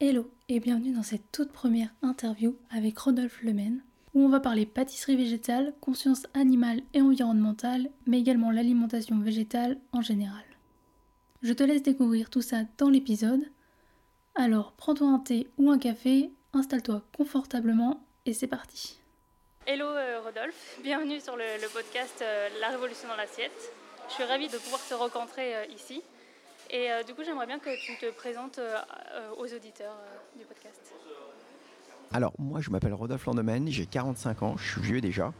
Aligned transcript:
Hello 0.00 0.30
et 0.48 0.60
bienvenue 0.60 0.92
dans 0.92 1.02
cette 1.02 1.32
toute 1.32 1.50
première 1.50 1.88
interview 2.02 2.56
avec 2.70 2.96
Rodolphe 3.00 3.42
Lemaine 3.42 3.82
où 4.14 4.24
on 4.24 4.28
va 4.28 4.38
parler 4.38 4.64
pâtisserie 4.64 5.16
végétale, 5.16 5.74
conscience 5.80 6.22
animale 6.34 6.82
et 6.94 7.02
environnementale, 7.02 7.90
mais 8.06 8.20
également 8.20 8.52
l'alimentation 8.52 9.18
végétale 9.18 9.76
en 9.90 10.00
général. 10.00 10.44
Je 11.42 11.52
te 11.52 11.64
laisse 11.64 11.82
découvrir 11.82 12.30
tout 12.30 12.42
ça 12.42 12.58
dans 12.78 12.90
l'épisode. 12.90 13.42
Alors 14.36 14.70
prends-toi 14.76 15.08
un 15.08 15.18
thé 15.18 15.48
ou 15.58 15.68
un 15.68 15.80
café, 15.80 16.30
installe-toi 16.52 17.02
confortablement 17.16 18.00
et 18.24 18.34
c'est 18.34 18.46
parti. 18.46 19.00
Hello 19.66 19.86
euh, 19.86 20.20
Rodolphe, 20.20 20.78
bienvenue 20.80 21.18
sur 21.18 21.36
le, 21.36 21.68
podcast 21.72 22.22
euh, 22.22 22.48
La 22.60 22.68
Révolution 22.68 23.08
dans 23.08 23.16
l'assiette. 23.16 23.72
Je 24.10 24.14
suis 24.14 24.24
ravie 24.24 24.46
de 24.46 24.58
pouvoir 24.58 24.80
te 24.88 24.94
rencontrer 24.94 25.56
euh, 25.56 25.64
ici. 25.74 26.02
Et 26.70 26.90
euh, 26.90 27.02
du 27.02 27.14
coup, 27.14 27.22
j'aimerais 27.24 27.46
bien 27.46 27.58
que 27.58 27.70
tu 27.80 27.96
te 27.96 28.10
présentes 28.12 28.58
euh, 28.58 28.76
euh, 29.14 29.30
aux 29.38 29.46
auditeurs 29.54 29.96
du 30.36 30.44
podcast. 30.44 30.94
Alors, 32.12 32.32
moi, 32.38 32.60
je 32.60 32.70
m'appelle 32.70 32.94
Rodolphe 32.94 33.24
Landemen, 33.26 33.68
j'ai 33.68 33.86
45 33.86 34.42
ans, 34.42 34.56
je 34.56 34.72
suis 34.72 34.80
vieux 34.80 35.00
déjà. 35.00 35.32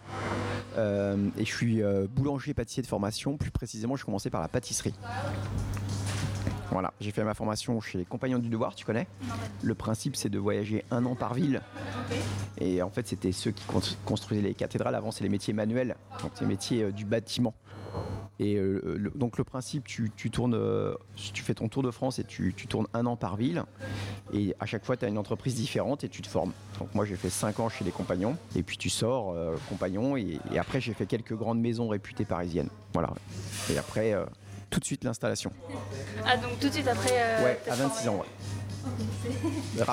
et 0.77 1.45
je 1.45 1.55
suis 1.55 1.83
boulanger-pâtissier 2.11 2.83
de 2.83 2.87
formation. 2.87 3.39
Plus 3.39 3.51
précisément, 3.51 3.97
je 3.97 4.05
commençais 4.05 4.29
par 4.29 4.43
la 4.43 4.49
pâtisserie. 4.49 4.95
Voilà, 6.71 6.93
j'ai 7.01 7.11
fait 7.11 7.25
ma 7.25 7.33
formation 7.33 7.81
chez 7.81 7.97
les 7.97 8.05
Compagnons 8.05 8.39
du 8.39 8.51
Devoir, 8.51 8.75
tu 8.75 8.85
connais? 8.85 9.09
Le 9.63 9.75
principe, 9.75 10.15
c'est 10.15 10.29
de 10.29 10.39
voyager 10.39 10.85
un 10.91 11.07
an 11.07 11.15
par 11.15 11.33
ville. 11.33 11.63
Et 12.59 12.83
en 12.83 12.91
fait, 12.91 13.09
c'était 13.09 13.33
ceux 13.33 13.51
qui 13.51 13.65
construisaient 14.05 14.43
les 14.43 14.55
cathédrales. 14.55 14.95
Avant, 14.95 15.11
c'est 15.11 15.25
les 15.25 15.31
métiers 15.31 15.55
manuels, 15.55 15.97
donc 16.23 16.33
les 16.39 16.47
métiers 16.47 16.93
du 16.93 17.07
bâtiment. 17.07 17.55
Et 18.41 18.57
euh, 18.57 19.11
donc 19.15 19.37
le 19.37 19.45
principe, 19.45 19.85
tu, 19.87 20.11
tournes, 20.31 20.55
euh, 20.55 20.95
tu 21.17 21.43
fais 21.43 21.55
ton 21.55 21.69
tour 21.69 21.83
de 21.83 21.91
France 21.91 22.19
et 22.19 22.25
tu, 22.25 22.55
tournes 22.69 22.87
un 22.95 23.07
an 23.07 23.17
par 23.17 23.37
ville. 23.37 23.65
Et 24.33 24.55
à 24.61 24.67
chaque 24.67 24.85
fois, 24.85 24.97
tu 24.97 25.05
as 25.05 25.09
une 25.09 25.19
entreprise 25.19 25.55
différente 25.55 26.05
et 26.05 26.09
tu 26.09 26.23
te 26.23 26.29
formes. 26.29 26.53
Donc 26.79 26.95
moi, 26.95 27.05
j'ai 27.05 27.17
fait 27.17 27.31
5 27.31 27.59
ans 27.61 27.69
chez 27.69 27.85
les 27.85 27.91
compagnons. 27.91 28.37
Et 28.55 28.63
puis 28.63 28.77
tu 28.77 28.91
sors, 28.91 29.33
euh, 29.33 29.57
compagnons. 29.69 30.17
Et, 30.17 30.39
après, 30.57 30.81
j'ai 30.81 30.95
fait 30.95 31.07
quelques 31.07 31.35
grandes 31.35 31.61
maisons 31.61 31.89
réputées 31.89 32.25
parisiennes. 32.25 32.71
Voilà. 32.93 33.11
Et 33.73 33.79
après, 33.79 34.15
tout 34.71 34.79
de 34.79 34.85
suite 34.85 35.03
l'installation. 35.05 35.51
Ah, 36.25 36.37
donc 36.37 36.59
tout 36.61 36.69
de 36.69 36.73
suite 36.73 36.89
après 36.89 37.11
Ouais, 37.43 37.61
à 37.69 37.75
26 37.75 38.09
ans, 38.09 38.17
ouais. 38.17 38.27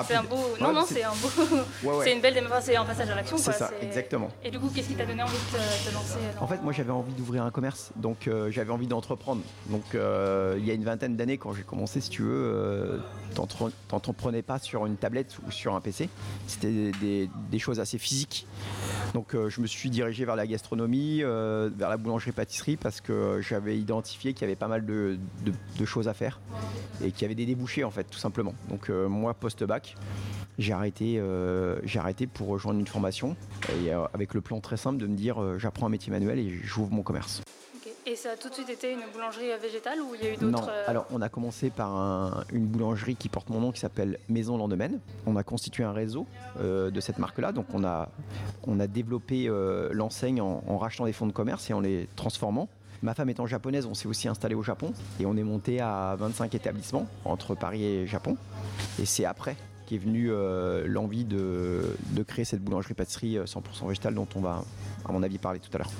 C'est 0.06 0.14
un 0.14 0.22
beau. 0.22 0.36
Non, 0.60 0.72
non, 0.72 0.84
c'est 0.86 1.02
un 1.02 1.10
beau. 1.10 2.02
C'est 2.02 2.12
une 2.12 2.20
belle 2.20 2.34
démarche, 2.34 2.64
c'est 2.64 2.76
un 2.76 2.84
passage 2.84 3.10
à 3.10 3.14
l'action. 3.14 3.36
C'est 3.36 3.52
ça, 3.52 3.70
exactement. 3.80 4.28
Et 4.44 4.50
du 4.50 4.58
coup, 4.58 4.70
qu'est-ce 4.74 4.88
qui 4.88 4.94
t'a 4.94 5.06
donné 5.06 5.22
envie 5.22 5.32
de 5.32 5.88
te, 5.88 5.94
lancer 5.94 6.18
En 6.40 6.46
fait, 6.46 6.62
moi, 6.62 6.72
j'avais 6.72 6.90
envie 6.90 7.12
d'ouvrir 7.12 7.44
un 7.44 7.50
commerce, 7.50 7.90
donc 7.96 8.28
euh, 8.28 8.50
j'avais 8.50 8.70
envie 8.70 8.86
d'entreprendre. 8.86 9.42
Donc, 9.66 9.94
euh, 9.94 10.56
il 10.58 10.66
y 10.66 10.70
a 10.70 10.74
une 10.74 10.84
vingtaine 10.84 11.16
d'années, 11.16 11.38
quand 11.38 11.52
j'ai 11.52 11.62
commencé, 11.62 12.00
si 12.00 12.10
tu 12.10 12.22
veux, 12.22 12.52
euh, 12.54 12.98
t'entreprenais 13.88 14.42
pas 14.42 14.58
sur 14.58 14.86
une 14.86 14.96
tablette 14.96 15.36
ou 15.46 15.50
sur 15.50 15.74
un 15.74 15.80
PC. 15.80 16.08
C'était 16.46 16.92
des, 17.00 17.58
choses 17.58 17.80
assez 17.80 17.98
physiques. 17.98 18.46
Donc, 19.16 19.34
je 19.48 19.60
me 19.62 19.66
suis 19.66 19.88
dirigé 19.88 20.26
vers 20.26 20.36
la 20.36 20.46
gastronomie, 20.46 21.22
vers 21.22 21.88
la 21.88 21.96
boulangerie-pâtisserie, 21.96 22.76
parce 22.76 23.00
que 23.00 23.40
j'avais 23.40 23.78
identifié 23.78 24.34
qu'il 24.34 24.42
y 24.42 24.44
avait 24.44 24.56
pas 24.56 24.68
mal 24.68 24.84
de, 24.84 25.18
choses 25.86 26.06
à 26.06 26.12
faire 26.12 26.38
et 27.02 27.10
qu'il 27.12 27.22
y 27.22 27.24
avait 27.24 27.34
des 27.34 27.46
débouchés, 27.46 27.82
en 27.82 27.90
fait, 27.90 28.04
tout 28.04 28.18
simplement. 28.18 28.52
Donc, 28.68 28.90
moi, 28.90 29.32
post-bac, 29.32 29.96
j'ai 30.58 30.72
arrêté, 30.72 31.18
euh, 31.18 31.78
j'ai 31.84 31.98
arrêté 31.98 32.26
pour 32.26 32.48
rejoindre 32.48 32.80
une 32.80 32.86
formation 32.86 33.36
euh, 33.70 34.06
avec 34.14 34.34
le 34.34 34.40
plan 34.40 34.60
très 34.60 34.76
simple 34.76 34.98
de 34.98 35.06
me 35.06 35.16
dire 35.16 35.42
euh, 35.42 35.58
j'apprends 35.58 35.86
un 35.86 35.90
métier 35.90 36.10
manuel 36.10 36.38
et 36.38 36.48
j'ouvre 36.64 36.90
mon 36.92 37.02
commerce. 37.02 37.42
Et 38.08 38.14
ça 38.14 38.30
a 38.30 38.36
tout 38.36 38.48
de 38.48 38.54
suite 38.54 38.68
été 38.68 38.92
une 38.92 39.02
boulangerie 39.12 39.48
végétale 39.60 40.00
ou 40.00 40.14
il 40.14 40.24
y 40.24 40.28
a 40.28 40.32
eu 40.32 40.36
d'autres 40.36 40.62
Non, 40.62 40.68
alors 40.86 41.06
on 41.10 41.20
a 41.20 41.28
commencé 41.28 41.70
par 41.70 42.44
une 42.52 42.66
boulangerie 42.66 43.16
qui 43.16 43.28
porte 43.28 43.50
mon 43.50 43.60
nom 43.60 43.72
qui 43.72 43.80
s'appelle 43.80 44.18
Maison 44.28 44.56
Lendemain. 44.56 44.90
On 45.26 45.34
a 45.34 45.42
constitué 45.42 45.82
un 45.82 45.92
réseau 45.92 46.26
de 46.60 47.00
cette 47.00 47.18
marque-là, 47.18 47.50
donc 47.50 47.66
on 47.74 47.82
a, 47.82 48.08
on 48.64 48.78
a 48.78 48.86
développé 48.86 49.50
l'enseigne 49.90 50.40
en, 50.40 50.62
en 50.68 50.78
rachetant 50.78 51.06
des 51.06 51.12
fonds 51.12 51.26
de 51.26 51.32
commerce 51.32 51.68
et 51.68 51.72
en 51.72 51.80
les 51.80 52.08
transformant. 52.14 52.68
Ma 53.02 53.14
femme 53.14 53.28
étant 53.28 53.46
japonaise, 53.46 53.86
on 53.86 53.94
s'est 53.94 54.08
aussi 54.08 54.28
installé 54.28 54.54
au 54.54 54.62
Japon 54.62 54.92
et 55.20 55.26
on 55.26 55.36
est 55.36 55.42
monté 55.42 55.80
à 55.80 56.16
25 56.18 56.54
établissements 56.54 57.06
entre 57.24 57.54
Paris 57.54 57.84
et 57.84 58.06
Japon. 58.06 58.36
Et 59.00 59.06
c'est 59.06 59.24
après 59.24 59.56
qu'est 59.86 59.98
venue 59.98 60.30
euh, 60.30 60.84
l'envie 60.86 61.24
de, 61.24 61.96
créer 62.26 62.44
cette 62.44 62.62
boulangerie-pâtisserie 62.62 63.36
100% 63.38 63.58
euh, 63.84 63.88
végétale 63.88 64.14
dont 64.14 64.28
on 64.34 64.40
va, 64.40 64.64
à 65.08 65.12
mon 65.12 65.22
avis, 65.22 65.38
parler 65.38 65.60
tout 65.60 65.70
à 65.74 65.78
l'heure. 65.78 65.90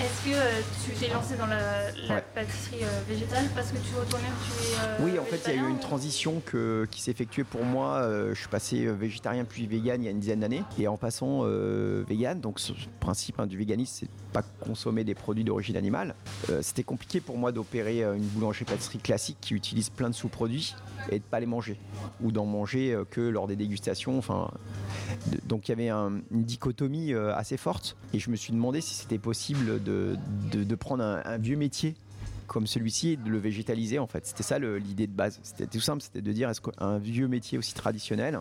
Est-ce 0.00 0.24
que 0.24 0.34
euh, 0.34 0.60
tu 0.84 0.90
t'es 0.92 1.12
lancé 1.12 1.36
dans 1.36 1.46
la, 1.46 2.20
pâtisserie 2.34 2.84
végétale 3.08 3.44
parce 3.54 3.70
que 3.70 3.76
tu 3.76 3.94
retournais 3.98 4.24
tu 4.44 5.02
es 5.02 5.04
Oui, 5.04 5.18
en 5.18 5.24
fait, 5.24 5.40
il 5.46 5.56
y 5.56 5.58
a 5.58 5.66
eu 5.66 5.70
une 5.70 5.78
transition 5.78 6.42
qui 6.90 7.00
s'est 7.00 7.10
effectuée 7.10 7.44
pour 7.44 7.64
moi. 7.64 8.08
je 8.30 8.38
suis 8.38 8.48
passé 8.48 8.86
végétarien 8.86 9.44
puis 9.44 9.66
vegan 9.66 10.02
il 10.02 10.06
y 10.06 10.08
a 10.08 10.10
une 10.10 10.20
dizaine 10.20 10.40
d'années. 10.40 10.62
Et 10.78 10.88
en 10.88 10.96
passant 10.96 11.42
vegan, 11.42 12.40
donc 12.40 12.58
ce 12.58 12.72
principe 13.00 13.38
hein, 13.40 13.46
du 13.46 13.56
véganisme, 13.56 13.92
c'est 14.00 14.10
pas 14.32 14.42
consommer 14.42 15.04
des 15.04 15.14
produits 15.14 15.44
d'origine 15.44 15.76
animale. 15.76 16.14
C'était 16.60 16.82
compliqué 16.82 17.20
pour 17.20 17.38
moi 17.38 17.52
d'opérer 17.52 18.02
une 18.02 18.24
boulangerie-pâtisserie 18.24 18.98
classique 18.98 19.38
qui 19.40 19.54
utilise 19.54 19.90
plein 19.90 20.10
de 20.10 20.14
sous-produits 20.14 20.74
et 21.10 21.18
de 21.18 21.24
pas 21.24 21.40
les 21.40 21.46
manger 21.46 21.78
ou 22.22 22.32
d'en 22.32 22.46
manger 22.46 22.92
euh, 22.92 23.04
que 23.04 23.20
lors 23.20 23.46
des 23.46 23.56
dégustations. 23.56 24.18
Enfin, 24.18 24.50
donc 25.46 25.68
il 25.68 25.72
y 25.72 25.72
avait 25.72 25.90
une 25.90 26.44
dichotomie 26.44 27.12
euh, 27.12 27.34
assez 27.34 27.56
forte 27.56 27.96
et 28.12 28.18
je 28.18 28.30
me 28.30 28.36
suis 28.36 28.52
demandé 28.52 28.80
si 28.80 28.94
c'était 28.94 29.18
possible 29.18 29.82
de, 29.84 30.74
prendre 30.74 31.04
un, 31.04 31.38
vieux 31.38 31.56
métier 31.56 31.94
comme 32.46 32.66
celui-ci 32.66 33.10
et 33.10 33.16
de 33.16 33.28
le 33.28 33.38
végétaliser 33.38 33.98
en 33.98 34.06
fait. 34.06 34.26
C'était 34.26 34.42
ça 34.42 34.58
l'idée 34.58 35.06
de 35.06 35.12
base. 35.12 35.40
C'était 35.42 35.66
tout 35.66 35.80
simple, 35.80 36.02
c'était 36.02 36.22
de 36.22 36.32
dire 36.32 36.48
est-ce 36.50 36.60
qu'un 36.60 36.98
vieux 36.98 37.28
métier 37.28 37.58
aussi 37.58 37.74
traditionnel, 37.74 38.40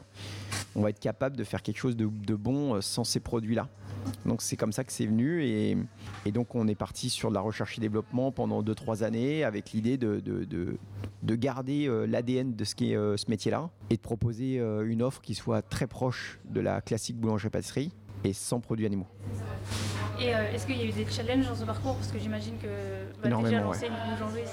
on 0.76 0.82
va 0.82 0.90
être 0.90 1.00
capable 1.00 1.38
de 1.38 1.44
faire 1.44 1.62
quelque 1.62 1.78
chose 1.78 1.96
de, 1.96 2.36
bon 2.36 2.76
euh, 2.76 2.82
sans 2.82 3.04
ces 3.04 3.20
produits-là? 3.20 3.68
Donc 4.26 4.42
c'est 4.42 4.58
comme 4.58 4.74
ça 4.74 4.84
que 4.84 4.92
c'est 4.92 5.06
venu 5.06 5.44
et, 5.44 5.78
donc 6.32 6.56
on 6.56 6.68
est 6.68 6.76
parti 6.76 7.10
sur 7.10 7.30
de 7.30 7.34
la 7.34 7.42
recherche 7.42 7.78
et 7.78 7.82
développement 7.82 8.32
pendant 8.32 8.62
2-3 8.62 9.04
années 9.04 9.44
avec 9.46 9.72
l'idée 9.72 9.98
de, 9.98 10.20
de, 10.20 11.36
garder 11.36 11.88
euh, 11.88 12.06
l'ADN 12.06 12.54
de 12.54 12.64
ce 12.66 12.76
euh, 12.82 13.18
ce 13.18 13.30
métier-là 13.30 13.70
et 13.90 13.96
de 13.96 14.02
proposer 14.02 14.58
une 14.58 15.02
offre 15.02 15.22
qui 15.22 15.36
soit 15.36 15.62
très 15.62 15.88
proche 15.88 16.40
de 16.50 16.60
la 16.60 16.82
classique 16.82 17.18
boulangerie-pâtisserie 17.18 17.92
et 18.24 18.34
sans 18.34 18.60
produits 18.60 18.86
animaux. 18.86 19.08
Et 20.20 20.28
est-ce 20.28 20.66
qu'il 20.66 20.78
y 20.78 20.82
a 20.82 20.86
eu 20.86 20.92
des 20.92 21.06
challenges 21.10 21.48
dans 21.48 21.56
ce 21.56 21.66
parcours? 21.66 21.96
Parce 21.96 22.12
que 22.12 22.20
j'imagine 22.20 22.58
que 22.58 22.68
bah, 23.24 23.36
déjà 23.44 23.62
lancer 23.62 23.88
une 23.88 24.16
boulangerie, 24.16 24.44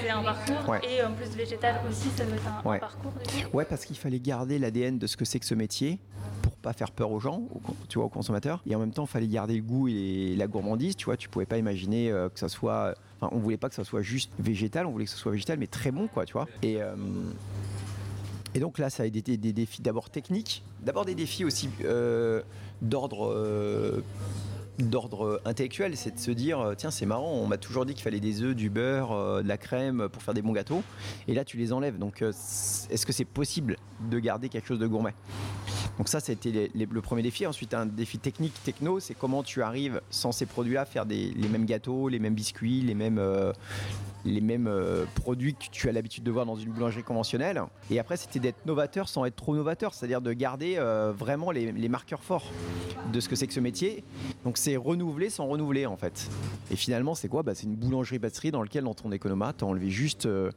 c'est 0.00 0.10
un 0.10 0.22
parcours. 0.22 0.76
Et 0.76 1.02
en 1.02 1.12
plus 1.12 1.30
végétal 1.36 1.80
aussi, 1.88 2.08
ça 2.10 2.24
doit 2.24 2.36
être 2.36 2.48
un, 2.48 2.78
parcours. 2.78 3.12
Ouais, 3.52 3.64
parce 3.64 3.84
qu'il 3.84 3.96
fallait 3.96 4.20
garder 4.20 4.58
l'ADN 4.58 4.98
de 4.98 5.06
ce 5.06 5.16
que 5.16 5.24
c'est 5.24 5.38
que 5.38 5.46
ce 5.46 5.54
métier 5.54 5.98
pour 6.42 6.52
pas 6.56 6.72
faire 6.72 6.90
peur 6.90 7.10
aux 7.12 7.20
gens, 7.20 7.42
tu 7.88 7.98
vois, 7.98 8.06
aux 8.06 8.10
consommateurs. 8.10 8.62
Et 8.66 8.74
en 8.74 8.78
même 8.78 8.92
temps, 8.92 9.04
il 9.04 9.08
fallait 9.10 9.28
garder 9.28 9.56
le 9.56 9.62
goût 9.62 9.88
et 9.88 10.34
la 10.36 10.46
gourmandise. 10.46 10.96
Tu 10.96 11.04
vois, 11.04 11.16
tu 11.16 11.28
pouvais 11.28 11.46
pas 11.46 11.58
imaginer 11.58 12.10
euh, 12.10 12.28
que 12.28 12.38
ça 12.38 12.48
soit. 12.48 12.94
Enfin, 13.20 13.34
on 13.34 13.38
voulait 13.38 13.56
pas 13.56 13.68
que 13.68 13.74
ça 13.74 13.84
soit 13.84 14.02
juste 14.02 14.32
végétal, 14.38 14.86
on 14.86 14.90
voulait 14.90 15.04
que 15.04 15.10
ce 15.10 15.16
soit 15.16 15.32
végétal, 15.32 15.58
mais 15.58 15.66
très 15.66 15.90
bon, 15.90 16.08
quoi, 16.08 16.24
tu 16.24 16.32
vois. 16.32 16.46
Et. 16.62 16.82
Euh, 16.82 16.94
et 18.54 18.60
donc 18.60 18.78
là, 18.78 18.90
ça 18.90 19.02
a 19.02 19.06
été 19.06 19.36
des, 19.36 19.52
défis 19.52 19.82
d'abord 19.82 20.10
techniques, 20.10 20.62
d'abord 20.82 21.04
des 21.04 21.14
défis 21.14 21.44
aussi 21.44 21.68
euh, 21.84 22.42
d'ordre 22.80 24.02
d'ordre 24.78 25.40
intellectuel, 25.44 25.96
c'est 25.96 26.14
de 26.14 26.18
se 26.18 26.30
dire 26.30 26.72
tiens 26.78 26.90
c'est 26.90 27.04
marrant, 27.04 27.30
on 27.30 27.46
m'a 27.46 27.58
toujours 27.58 27.84
dit 27.84 27.92
qu'il 27.92 28.02
fallait 28.02 28.20
des 28.20 28.42
œufs, 28.42 28.56
du 28.56 28.70
beurre, 28.70 29.42
de 29.42 29.46
la 29.46 29.58
crème 29.58 30.08
pour 30.10 30.22
faire 30.22 30.32
des 30.32 30.40
bons 30.40 30.52
gâteaux, 30.52 30.82
et 31.28 31.34
là 31.34 31.44
tu 31.44 31.58
les 31.58 31.72
enlèves. 31.74 31.98
Donc 31.98 32.22
est-ce 32.22 33.06
que 33.06 33.12
c'est 33.12 33.26
possible 33.26 33.76
de 34.10 34.18
garder 34.18 34.48
quelque 34.48 34.66
chose 34.66 34.78
de 34.78 34.86
gourmet? 34.86 35.14
Donc 35.98 36.08
ça, 36.08 36.20
c'était 36.20 36.70
le 36.74 37.00
premier 37.00 37.22
défi. 37.22 37.46
Ensuite, 37.46 37.74
un 37.74 37.86
défi 37.86 38.18
technique, 38.18 38.54
techno, 38.64 39.00
c'est 39.00 39.14
comment 39.14 39.42
tu 39.42 39.62
arrives 39.62 40.00
sans 40.10 40.32
ces 40.32 40.46
produits-là 40.46 40.82
à 40.82 40.84
faire 40.84 41.04
les 41.04 41.48
mêmes 41.50 41.66
gâteaux, 41.66 42.08
les 42.08 42.18
mêmes 42.18 42.34
biscuits, 42.34 42.80
les 42.80 42.94
mêmes, 42.94 43.18
euh, 43.18 43.52
les 44.24 44.40
mêmes 44.40 44.68
euh, 44.68 45.04
produits 45.14 45.54
que 45.54 45.66
tu 45.70 45.88
as 45.88 45.92
l'habitude 45.92 46.24
de 46.24 46.30
voir 46.30 46.46
dans 46.46 46.56
une 46.56 46.70
boulangerie 46.70 47.02
conventionnelle. 47.02 47.62
Et 47.90 47.98
après, 47.98 48.16
c'était 48.16 48.38
d'être 48.38 48.64
novateur 48.66 49.08
sans 49.08 49.24
être 49.24 49.36
trop 49.36 49.54
novateur, 49.54 49.94
c'est-à-dire 49.94 50.20
de 50.20 50.32
garder 50.32 50.76
euh, 50.78 51.12
vraiment 51.16 51.50
les, 51.50 51.88
marqueurs 51.88 52.22
forts 52.22 52.46
de 53.12 53.20
ce 53.20 53.28
que 53.28 53.36
c'est 53.36 53.46
que 53.46 53.52
ce 53.52 53.60
métier. 53.60 54.04
Donc 54.44 54.56
c'est 54.56 54.76
renouveler 54.76 55.28
sans 55.28 55.46
renouveler 55.46 55.86
en 55.86 55.96
fait. 55.96 56.30
Et 56.70 56.76
finalement, 56.76 57.14
c'est 57.14 57.28
quoi? 57.28 57.42
Bah, 57.42 57.54
C'est 57.54 57.64
une 57.64 57.76
boulangerie-pâtisserie 57.76 58.50
dans 58.50 58.62
laquelle 58.62 58.84
dans 58.84 58.94
ton 58.94 59.12
économat, 59.12 59.52
tu 59.58 59.64
as 59.64 59.66
enlevé 59.66 59.90
juste 59.90 60.26
euh, 60.26 60.50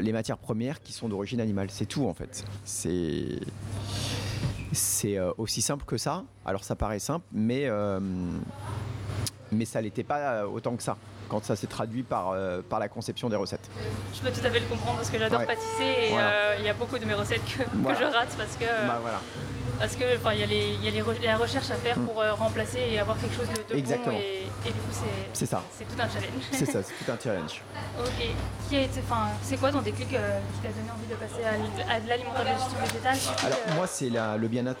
les 0.00 0.12
matières 0.12 0.38
premières 0.38 0.80
qui 0.80 0.92
sont 0.92 1.08
d'origine 1.08 1.40
animale. 1.40 1.68
C'est 1.70 1.86
tout 1.86 2.06
en 2.06 2.14
fait. 2.14 2.44
C'est 2.64 3.40
c'est 4.72 5.18
aussi 5.36 5.60
simple 5.60 5.84
que 5.84 5.98
ça. 5.98 6.24
Alors 6.46 6.64
ça 6.64 6.74
paraît 6.76 6.98
simple, 6.98 7.26
mais 7.30 7.68
mais 9.52 9.64
ça 9.64 9.80
l'était 9.80 10.02
pas 10.02 10.46
autant 10.46 10.76
que 10.76 10.82
ça 10.82 10.96
quand 11.28 11.44
ça 11.44 11.56
s'est 11.56 11.66
traduit 11.66 12.02
par, 12.02 12.30
euh, 12.30 12.60
par 12.68 12.78
la 12.78 12.88
conception 12.88 13.28
des 13.28 13.36
recettes. 13.36 13.70
Je 14.14 14.20
peux 14.20 14.30
tout 14.30 14.44
à 14.46 14.50
fait 14.50 14.60
le 14.60 14.66
comprendre 14.66 14.96
parce 14.96 15.10
que 15.10 15.18
j'adore 15.18 15.40
Ouais. 15.40 15.46
pâtisser 15.46 16.08
et 16.08 16.10
Voilà. 16.10 16.28
euh, 16.28 16.56
il 16.58 16.64
y 16.64 16.68
a 16.68 16.74
beaucoup 16.74 16.98
de 16.98 17.04
mes 17.06 17.14
recettes 17.14 17.42
que, 17.44 17.62
je 17.62 18.04
rate 18.04 18.34
parce 18.36 18.56
que 18.56 18.64
Bah 18.86 18.98
voilà. 19.00 19.20
Parce 19.82 19.96
que 19.96 20.04
enfin 20.16 20.32
il 20.32 20.38
y 20.40 20.42
a 20.44 20.46
les 20.46 20.74
y 20.84 20.86
a 20.88 20.90
les 20.92 21.02
re- 21.02 21.24
la 21.24 21.36
recherche 21.36 21.70
à 21.70 21.74
faire 21.74 21.98
Mm. 21.98 22.06
pour 22.06 22.20
euh, 22.20 22.32
remplacer 22.34 22.78
et 22.92 22.98
avoir 23.00 23.18
quelque 23.18 23.34
chose 23.34 23.48
de, 23.48 23.74
de 23.74 23.78
Exactement. 23.78 24.14
bon 24.14 24.20
et, 24.22 24.68
et 24.68 24.72
du 24.72 24.78
coup 24.78 24.92
c'est 24.92 25.28
C'est 25.32 25.46
ça. 25.46 25.60
c'est 25.76 25.84
tout 25.84 26.00
un 26.00 26.08
challenge. 26.08 26.44
C'est 26.52 26.66
ça, 26.66 26.82
c'est 26.86 27.04
tout 27.04 27.10
un 27.10 27.18
challenge. 27.18 27.60
ok. 27.98 28.26
Qui 28.68 28.76
a 28.76 28.82
été 28.82 29.00
enfin 29.00 29.26
c'est 29.42 29.56
quoi 29.58 29.72
ton 29.72 29.82
déclic 29.82 30.14
euh, 30.14 30.38
qui 30.54 30.60
t'a 30.60 30.68
donné 30.68 30.90
envie 30.90 31.08
de 31.10 31.14
passer 31.16 31.42
à, 31.44 32.00
de 32.00 32.08
l'alimentaire 32.08 32.44
végétale 32.80 33.18
Alors 33.44 33.58
euh, 33.68 33.74
moi 33.74 33.86
c'est 33.88 34.08
le 34.10 34.48
bien-être, 34.48 34.80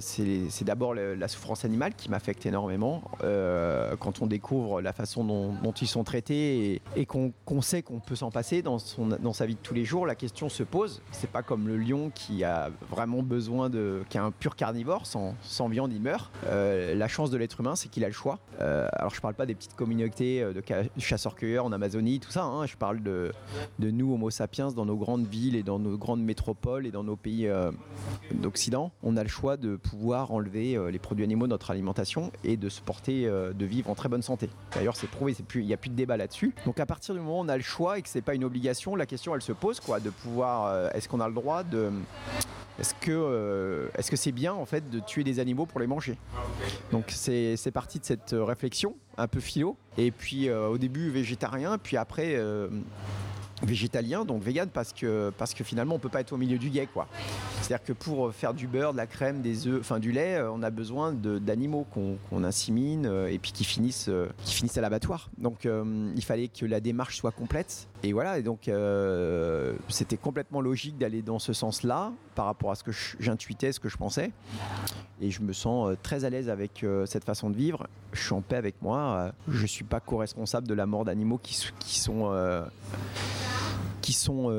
c'est 0.00 0.64
d'abord 0.64 0.94
la 0.94 1.28
souffrance 1.28 1.64
animale 1.64 1.94
qui 1.94 2.10
m'affecte 2.10 2.44
énormément. 2.46 3.02
Euh, 3.24 3.96
quand 3.96 4.20
on 4.20 4.26
découvre 4.26 4.80
la 4.82 4.92
façon 4.92 5.24
dont, 5.24 5.52
dont 5.62 5.72
ils 5.72 5.88
sont 5.88 6.04
traités 6.04 6.74
et, 6.74 6.82
et 6.96 7.06
qu'on 7.06 7.32
sait 7.62 7.82
qu'on 7.82 8.00
peut 8.00 8.16
s'en 8.16 8.30
passer 8.30 8.60
dans, 8.62 8.78
son, 8.78 9.06
dans 9.06 9.32
sa 9.32 9.46
vie 9.46 9.54
de 9.54 9.60
tous 9.60 9.74
les 9.74 9.84
jours, 9.84 10.06
la 10.06 10.14
question 10.14 10.48
se 10.48 10.62
pose. 10.62 11.00
C'est 11.10 11.30
pas 11.30 11.42
comme 11.42 11.66
le 11.68 11.76
lion 11.78 12.10
qui 12.14 12.44
a 12.44 12.70
vraiment 12.90 13.22
besoin 13.22 13.70
de, 13.70 14.02
qui 14.10 14.18
un 14.18 14.30
pur 14.42 14.56
carnivore, 14.56 15.06
sans, 15.06 15.36
sans 15.44 15.68
viande 15.68 15.92
il 15.92 16.02
meurt. 16.02 16.28
Euh, 16.48 16.96
la 16.96 17.06
chance 17.06 17.30
de 17.30 17.36
l'être 17.36 17.60
humain 17.60 17.76
c'est 17.76 17.88
qu'il 17.88 18.02
a 18.02 18.08
le 18.08 18.12
choix. 18.12 18.40
Euh, 18.60 18.88
alors 18.94 19.14
je 19.14 19.20
parle 19.20 19.34
pas 19.34 19.46
des 19.46 19.54
petites 19.54 19.76
communautés 19.76 20.42
euh, 20.42 20.52
de 20.52 20.62
chasseurs-cueilleurs 20.98 21.64
en 21.64 21.70
Amazonie, 21.70 22.18
tout 22.18 22.32
ça. 22.32 22.42
hein. 22.42 22.66
je 22.66 22.76
parle 22.76 23.04
de, 23.04 23.30
de 23.78 23.90
nous 23.92 24.12
Homo 24.12 24.30
sapiens 24.30 24.72
dans 24.72 24.84
nos 24.84 24.96
grandes 24.96 25.28
villes 25.28 25.54
et 25.54 25.62
dans 25.62 25.78
nos 25.78 25.96
grandes 25.96 26.24
métropoles 26.24 26.86
et 26.86 26.90
dans 26.90 27.04
nos 27.04 27.14
pays 27.14 27.48
d'Occident, 28.32 28.90
on 29.04 29.16
a 29.16 29.22
le 29.22 29.28
choix 29.28 29.56
de 29.56 29.76
pouvoir 29.76 30.32
enlever 30.32 30.76
les 30.90 30.98
produits 30.98 31.24
animaux 31.24 31.46
de 31.46 31.50
notre 31.50 31.70
alimentation 31.70 32.32
et 32.42 32.56
de 32.56 32.68
se 32.68 32.80
porter, 32.80 33.26
de 33.26 33.64
vivre 33.64 33.90
en 33.90 33.94
très 33.94 34.08
bonne 34.08 34.22
santé. 34.22 34.48
D'ailleurs, 34.74 34.96
c'est 34.96 35.08
prouvé, 35.08 35.34
c'est 35.34 35.44
il 35.54 35.66
n'y 35.66 35.74
a 35.74 35.76
plus 35.76 35.90
de 35.90 35.94
débat 35.94 36.16
là-dessus. 36.16 36.52
Donc 36.64 36.80
à 36.80 36.86
partir 36.86 37.14
du 37.14 37.20
moment 37.20 37.40
où 37.40 37.44
on 37.44 37.48
a 37.48 37.56
le 37.56 37.62
choix 37.62 37.98
et 37.98 38.02
que 38.02 38.08
c'est 38.08 38.22
pas 38.22 38.34
une 38.34 38.44
obligation, 38.44 38.96
la 38.96 39.06
question 39.06 39.34
elle 39.36 39.42
se 39.42 39.52
pose 39.52 39.78
quoi, 39.78 40.00
de 40.00 40.10
pouvoir, 40.10 40.90
est-ce 40.94 41.08
qu'on 41.08 41.20
a 41.20 41.28
le 41.28 41.34
droit 41.34 41.62
de 41.62 41.92
est-ce 42.78 42.94
que 42.94 43.10
euh, 43.12 43.88
est-ce 43.96 44.10
que 44.10 44.16
bien 44.32 44.52
en 44.52 44.66
fait 44.66 44.90
de 44.90 45.00
tuer 45.00 45.24
des 45.24 45.38
animaux 45.38 45.66
pour 45.66 45.80
les 45.80 45.86
manger 45.86 46.16
Donc 46.90 47.06
c'est 47.08 47.70
parti 47.72 47.98
de 47.98 48.04
cette 48.04 48.32
euh, 48.32 48.44
réflexion 48.44 48.96
un 49.16 49.28
peu 49.28 49.40
philo 49.40 49.76
et 49.98 50.10
puis 50.10 50.48
euh, 50.48 50.68
au 50.68 50.78
début 50.78 51.10
végétarien 51.10 51.78
puis 51.78 51.96
après 51.96 52.34
euh, 52.34 52.68
végétalien 53.62 54.24
donc 54.24 54.42
vegan 54.42 54.68
parce 54.68 54.92
que 54.92 55.30
parce 55.38 55.54
que 55.54 55.62
finalement 55.64 55.94
on 55.94 55.98
peut 55.98 56.08
pas 56.08 56.20
être 56.20 56.32
au 56.32 56.36
milieu 56.36 56.58
du 56.58 56.70
guet 56.70 56.88
quoi. 56.92 57.06
C'est-à-dire 57.60 57.84
que 57.84 57.92
pour 57.92 58.34
faire 58.34 58.54
du 58.54 58.66
beurre, 58.66 58.92
de 58.92 58.96
la 58.96 59.06
crème, 59.06 59.40
des 59.40 59.68
œufs, 59.68 59.78
enfin 59.80 60.00
du 60.00 60.10
lait, 60.10 60.42
on 60.42 60.64
a 60.64 60.70
besoin 60.70 61.12
d'animaux 61.12 61.86
qu'on 61.92 62.16
qu'on 62.28 62.42
insémine 62.42 63.06
et 63.28 63.38
puis 63.38 63.52
qui 63.52 63.62
finissent, 63.62 64.10
qui 64.44 64.54
finissent 64.54 64.78
à 64.78 64.80
l'abattoir. 64.80 65.30
Donc 65.38 65.64
il 65.64 66.24
fallait 66.24 66.48
que 66.48 66.66
la 66.66 66.80
démarche 66.80 67.18
soit 67.18 67.30
complète. 67.30 67.86
Et 68.04 68.12
voilà, 68.12 68.38
et 68.38 68.42
donc 68.42 68.66
euh, 68.66 69.74
c'était 69.88 70.16
complètement 70.16 70.60
logique 70.60 70.98
d'aller 70.98 71.22
dans 71.22 71.38
ce 71.38 71.52
sens-là 71.52 72.12
par 72.34 72.46
rapport 72.46 72.72
à 72.72 72.74
ce 72.74 72.82
que 72.82 72.90
j'intuitais, 73.20 73.70
ce 73.70 73.78
que 73.78 73.88
je 73.88 73.96
pensais. 73.96 74.32
Et 75.20 75.30
je 75.30 75.40
me 75.40 75.52
sens 75.52 75.88
euh, 75.88 75.96
très 76.02 76.24
à 76.24 76.30
l'aise 76.30 76.48
avec 76.48 76.82
euh, 76.82 77.06
cette 77.06 77.24
façon 77.24 77.48
de 77.48 77.54
vivre. 77.54 77.86
Je 78.12 78.20
suis 78.20 78.32
en 78.32 78.40
paix 78.40 78.56
avec 78.56 78.82
moi. 78.82 79.32
je 79.46 79.66
suis 79.66 79.84
pas 79.84 80.00
co-responsable 80.00 80.66
de 80.66 80.74
la 80.74 80.86
mort 80.86 81.04
d'animaux 81.04 81.38
qui, 81.38 81.54
sont 81.54 81.72
qui 84.00 84.12
sont 84.12 84.50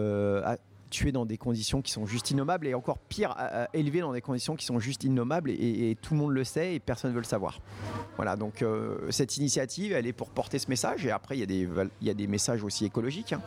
tués 0.94 1.12
dans 1.12 1.26
des 1.26 1.38
conditions 1.38 1.82
qui 1.82 1.92
sont 1.92 2.06
juste 2.06 2.30
innommables 2.32 2.68
et 2.68 2.74
encore 2.76 3.00
pire, 3.00 3.32
à- 3.32 3.64
à- 3.64 3.68
élevés 3.74 4.02
dans 4.02 4.14
des 4.14 4.22
conditions 4.22 4.56
qui 4.56 4.66
sont 4.66 4.80
juste 4.80 5.04
innommables 5.04 5.50
et, 5.50 5.98
tout 6.02 6.14
le 6.14 6.20
monde 6.20 6.32
le 6.32 6.44
sait 6.44 6.76
et 6.76 6.80
personne 6.80 7.10
ne 7.12 7.16
veut 7.16 7.22
le 7.22 7.28
savoir. 7.28 7.60
Voilà, 8.16 8.36
donc 8.36 8.62
euh, 8.62 8.98
cette 9.10 9.38
initiative, 9.38 9.92
elle 9.94 10.06
est 10.06 10.14
pour 10.14 10.30
porter 10.30 10.60
ce 10.60 10.70
message 10.70 11.06
et 11.06 11.12
après 11.12 11.36
il 11.36 11.40
y 11.40 11.44
a 11.44 11.46
des, 11.48 11.68
y 12.02 12.10
a 12.10 12.14
des 12.14 12.28
messages 12.28 12.64
aussi 12.64 12.86
écologiques. 12.86 13.34
hein. 13.34 13.42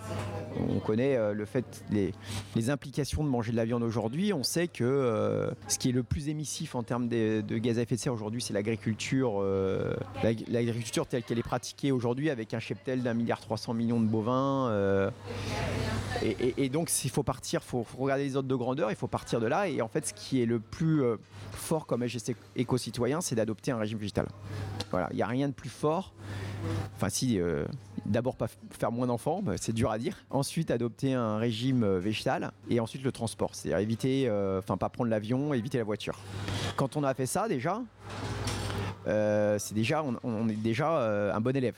On 0.70 0.80
connaît 0.80 1.16
euh, 1.16 1.32
le 1.34 1.44
fait, 1.44 1.84
les, 1.90 2.12
les 2.56 2.70
implications 2.70 3.22
de 3.22 3.28
manger 3.28 3.52
de 3.52 3.56
la 3.56 3.64
viande 3.64 3.82
aujourd'hui. 3.84 4.32
On 4.32 4.42
sait 4.42 4.66
que 4.68 4.82
euh, 4.84 5.50
ce 5.68 5.78
qui 5.78 5.90
est 5.90 5.92
le 5.92 6.02
plus 6.02 6.28
émissif 6.28 6.74
en 6.74 6.82
termes 6.82 7.08
de, 7.08 7.42
gaz 7.58 7.78
à 7.78 7.82
effet 7.82 7.94
de 7.94 8.00
serre 8.00 8.12
aujourd'hui, 8.14 8.42
c'est 8.42 8.54
l'agriculture, 8.54 9.34
euh, 9.40 9.94
l'ag- 10.24 10.44
l'agriculture 10.48 11.06
telle 11.06 11.22
qu'elle 11.22 11.38
est 11.38 11.42
pratiquée 11.42 11.92
aujourd'hui 11.92 12.30
avec 12.30 12.54
un 12.54 12.58
cheptel 12.60 13.02
d'un 13.02 13.14
milliard 13.14 13.40
300 13.40 13.74
millions 13.74 14.00
de 14.00 14.06
bovins. 14.06 14.68
euh, 14.70 15.10
et- 16.22 16.54
et 16.64 16.68
donc, 16.70 16.90
il 17.04 17.10
faut 17.10 17.22
partir, 17.22 17.35
il 17.52 17.58
faut, 17.60 17.86
regarder 17.98 18.24
les 18.24 18.36
ordres 18.36 18.48
de 18.48 18.54
grandeur, 18.54 18.90
il 18.90 18.96
faut 18.96 19.06
partir 19.06 19.40
de 19.40 19.46
là. 19.46 19.68
Et 19.68 19.80
en 19.82 19.88
fait, 19.88 20.06
ce 20.08 20.14
qui 20.14 20.42
est 20.42 20.46
le 20.46 20.60
plus 20.60 21.02
euh, 21.02 21.16
fort 21.52 21.86
comme 21.86 22.04
éco-citoyen, 22.56 23.20
c'est 23.20 23.34
d'adopter 23.34 23.70
un 23.70 23.78
régime 23.78 23.98
végétal. 23.98 24.26
Voilà, 24.90 25.08
il 25.12 25.16
n'y 25.16 25.22
a 25.22 25.26
rien 25.26 25.48
de 25.48 25.52
plus 25.52 25.68
fort. 25.68 26.12
Enfin, 26.94 27.08
si, 27.08 27.40
euh, 27.40 27.64
d'abord 28.04 28.36
pas 28.36 28.48
faire 28.70 28.92
moins 28.92 29.06
d'enfants, 29.06 29.42
bah, 29.42 29.54
c'est 29.56 29.72
dur 29.72 29.90
à 29.90 29.98
dire. 29.98 30.24
Ensuite, 30.30 30.70
adopter 30.70 31.14
un 31.14 31.38
régime 31.38 31.84
euh, 31.84 31.98
végétal. 31.98 32.52
Et 32.68 32.80
ensuite, 32.80 33.02
le 33.02 33.12
transport. 33.12 33.54
C'est-à-dire 33.54 33.78
éviter, 33.78 34.30
enfin, 34.58 34.76
pas 34.76 34.88
prendre 34.88 35.10
l'avion, 35.10 35.54
éviter 35.54 35.78
la 35.78 35.84
voiture. 35.84 36.18
Quand 36.76 36.96
on 36.96 37.04
a 37.04 37.14
fait 37.14 37.26
ça, 37.26 37.48
déjà, 37.48 37.82
c'est 39.06 39.74
déjà, 39.74 40.04
on, 40.24 40.48
est 40.48 40.54
déjà 40.54 41.32
un 41.34 41.40
bon 41.40 41.56
élève. 41.56 41.76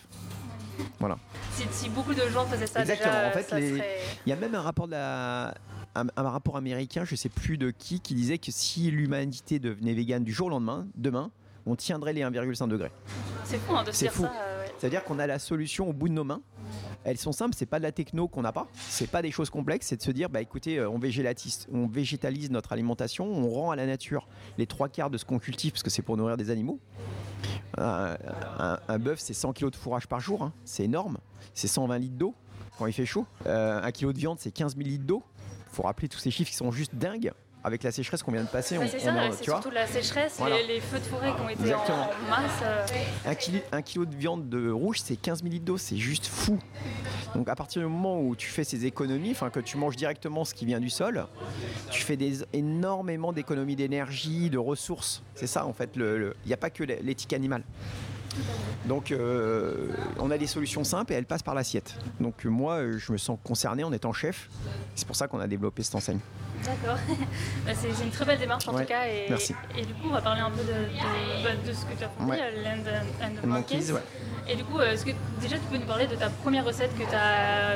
Voilà. 1.01 1.19
si, 1.53 1.65
si 1.71 1.89
beaucoup 1.89 2.15
de 2.15 2.23
gens 2.33 2.45
faisaient 2.47 2.67
ça 2.67 2.81
Exactement, 2.81 3.13
déjà 3.13 3.29
en 3.29 3.33
fait, 3.33 3.43
ça 3.43 3.59
les- 3.61 3.71
serait 3.77 3.97
Il 4.27 4.31
y 4.31 4.33
a 4.33 4.37
même 4.37 4.55
un 4.55 4.61
rapport, 4.63 4.87
de 4.87 4.93
la- 4.93 5.55
un, 5.95 6.07
un 6.17 6.23
rapport 6.31 6.57
américain, 6.57 7.05
je 7.05 7.15
sais 7.17 7.29
plus 7.29 7.59
de 7.59 7.71
qui, 7.71 8.01
qui 8.01 8.15
disait 8.15 8.39
que 8.39 8.53
si 8.53 8.91
l'humanité 8.91 9.59
devenait 9.59 9.95
végane 9.95 10.25
du 10.25 10.33
jour 10.33 10.47
au 10.49 10.51
lendemain, 10.51 10.87
demain, 10.95 11.31
on 11.67 11.77
tiendrait 11.77 12.13
les 12.13 12.23
1,5 12.23 12.69
degrés. 12.69 12.91
c'est 13.45 13.59
fou 13.59 13.75
hein, 13.77 13.85
de 13.85 13.93
se 13.93 13.99
dire 13.99 14.13
fou. 14.13 14.23
ça 14.23 14.33
euh, 14.35 14.63
ouais. 14.65 14.73
C'est-à-dire 14.79 15.05
qu'on 15.05 15.19
a 15.19 15.27
la 15.27 15.39
solution 15.39 15.89
au 15.89 15.93
bout 15.93 16.09
de 16.09 16.15
nos 16.15 16.25
mains. 16.25 16.41
Elles 17.05 17.19
sont 17.19 17.33
simples, 17.33 17.55
c'est 17.57 17.67
pas 17.67 17.79
de 17.79 17.85
la 17.85 17.93
techno 17.93 18.29
qu'on 18.29 18.43
n'a 18.43 18.53
pas, 18.53 18.69
c'est 18.75 19.11
pas 19.11 19.23
des 19.23 19.31
choses 19.31 19.51
complexes, 19.51 19.87
c'est 19.87 19.97
de 19.97 20.03
se 20.03 20.11
dire 20.11 20.29
bah 20.29 20.41
écoutez, 20.43 20.79
euh, 20.79 20.89
on 20.91 20.99
végétalise, 20.99 21.67
on 21.73 21.87
végétalise 21.87 22.51
notre 22.51 22.73
alimentation, 22.73 23.25
on 23.27 23.49
rend 23.49 23.71
à 23.71 23.77
la 23.77 23.87
nature 23.87 24.29
les 24.59 24.67
trois 24.67 24.89
quarts 24.89 25.09
de 25.11 25.17
ce 25.19 25.25
qu'on 25.25 25.39
cultive 25.39 25.73
parce 25.73 25.83
que 25.83 25.91
c'est 25.91 26.03
pour 26.03 26.17
nourrir 26.17 26.37
des 26.37 26.51
animaux. 26.51 26.79
Un, 27.77 28.17
un- 28.59 28.79
un 28.89 28.99
bœuf, 28.99 29.19
c'est 29.21 29.35
100 29.35 29.53
kg 29.53 29.71
de 29.71 29.77
fourrage 29.77 30.07
par 30.07 30.21
jour, 30.21 30.43
hein, 30.43 30.53
c'est 30.65 30.85
énorme. 30.85 31.19
C'est 31.55 31.69
120 31.69 31.99
litres 31.99 32.17
d'eau 32.17 32.35
quand 32.79 32.87
il 32.87 32.93
fait 32.93 33.07
chaud. 33.07 33.27
Euh, 33.47 33.83
un 33.83 33.91
kilo 33.93 34.13
de 34.13 34.19
viande, 34.19 34.39
c'est 34.41 34.51
15 34.51 34.77
000 34.77 34.89
litres 34.89 35.05
d'eau. 35.05 35.23
faut 35.71 35.83
rappeler 35.83 36.09
tous 36.09 36.19
ces 36.19 36.31
chiffres 36.31 36.51
qui 36.51 36.57
sont 36.57 36.71
juste 36.73 36.95
dingues. 36.95 37.33
Avec 37.69 37.83
la 37.83 37.93
sécheresse 37.93 38.23
qu'on 38.23 38.33
vient 38.33 38.45
de 38.45 38.49
passer, 38.49 38.79
on, 38.79 38.89
c'est 38.89 38.99
ça, 38.99 39.13
c'est 39.31 39.45
surtout 39.45 39.69
la 39.71 39.87
sécheresse, 39.87 40.37
Voilà. 40.39 40.57
les, 40.57 40.67
les 40.77 40.81
feux 40.81 40.99
de 40.99 41.05
forêt 41.05 41.35
qui 41.37 41.43
ont 41.43 41.49
été 41.51 41.61
en, 41.61 41.65
Exactement. 41.65 41.99
en 41.99 42.31
masse. 42.31 42.63
euh, 42.63 42.87
Un 43.27 43.35
kilo, 43.35 43.59
un 43.73 43.83
kilo 43.83 44.07
de 44.07 44.17
viande 44.17 44.49
de 44.49 44.71
rouge, 44.71 45.01
c'est 45.05 45.17
15 45.17 45.43
000 45.43 45.53
litres 45.53 45.67
d'eau, 45.67 45.77
c'est 45.77 45.99
juste 45.99 46.27
fou. 46.29 46.59
Donc 47.35 47.47
à 47.51 47.55
partir 47.55 47.83
du 47.83 47.89
moment 47.89 48.23
où 48.23 48.35
tu 48.35 48.49
fais 48.49 48.65
ces 48.65 48.87
économies, 48.87 49.33
enfin 49.33 49.51
que 49.51 49.61
tu 49.61 49.77
manges 49.77 49.97
directement 49.97 50.47
ce 50.47 50.55
qui 50.55 50.65
vient 50.65 50.81
du 50.81 50.89
sol, 50.89 51.27
tu 51.91 52.01
fais 52.01 52.17
des, 52.17 52.39
énormément 52.55 53.35
d'économies 53.35 53.77
d'énergie, 53.77 54.49
de 54.49 54.57
ressources. 54.57 55.23
C'est 55.35 55.47
ça 55.47 55.67
en 55.67 55.75
fait, 55.75 55.91
il 55.95 56.33
n'y 56.47 56.55
a 56.55 56.57
pas 56.57 56.71
que 56.71 56.85
l'éthique 56.85 57.35
animale. 57.35 57.65
Donc 58.87 59.11
euh, 59.13 59.89
on 60.19 60.31
a 60.31 60.39
des 60.39 60.47
solutions 60.47 60.85
simples 60.85 61.13
et 61.13 61.17
elles 61.17 61.27
passent 61.27 61.43
par 61.43 61.55
l'assiette. 61.55 61.95
Donc 62.21 62.45
moi 62.45 62.75
euh, 62.75 62.99
je 62.99 63.13
me 63.13 63.19
sens 63.19 63.39
concerné 63.45 63.85
en 63.85 63.93
étant 63.93 64.13
chef. 64.13 64.49
C'est 64.95 65.07
pour 65.07 65.17
ça 65.17 65.29
qu'on 65.29 65.41
a 65.41 65.47
développé 65.47 65.83
cette 65.83 65.95
enseigne. 65.95 66.21
D'accord. 66.65 66.99
Bah, 67.67 67.73
c'est 67.75 67.89
une 68.03 68.11
très 68.11 68.25
belle 68.25 68.39
démarche 68.39 68.67
en 68.69 68.75
Ouais, 68.75 68.83
tout 68.83 68.89
cas. 68.89 69.07
Et, 69.07 69.27
merci. 69.29 69.55
et 69.77 69.83
du 69.85 69.93
coup, 69.95 70.09
on 70.09 70.13
va 70.13 70.21
parler 70.23 70.41
un 70.41 70.51
peu 70.51 70.63
de, 70.63 70.73
de, 70.73 71.69
de 71.69 71.73
ce 71.73 71.85
que 71.85 71.93
tu 71.99 72.05
as 72.05 72.09
fourni, 72.09 72.31
Ouais. 72.33 72.39
euh, 72.41 72.63
Land 72.65 72.83
and, 72.89 73.25
and 73.27 73.43
the 73.43 73.47
Monkeys, 73.47 73.77
Monkeys. 73.77 73.93
ouais. 73.93 74.03
Et 74.49 74.57
du 74.57 74.65
coup, 74.65 74.81
est-ce 74.81 75.05
que 75.05 75.11
déjà 75.41 75.57
tu 75.57 75.65
peux 75.71 75.77
nous 75.77 75.87
parler 75.87 76.07
de 76.07 76.17
ta 76.17 76.31
première 76.31 76.65
recette 76.65 76.93
que 76.97 77.03
tu 77.05 77.15
as 77.15 77.73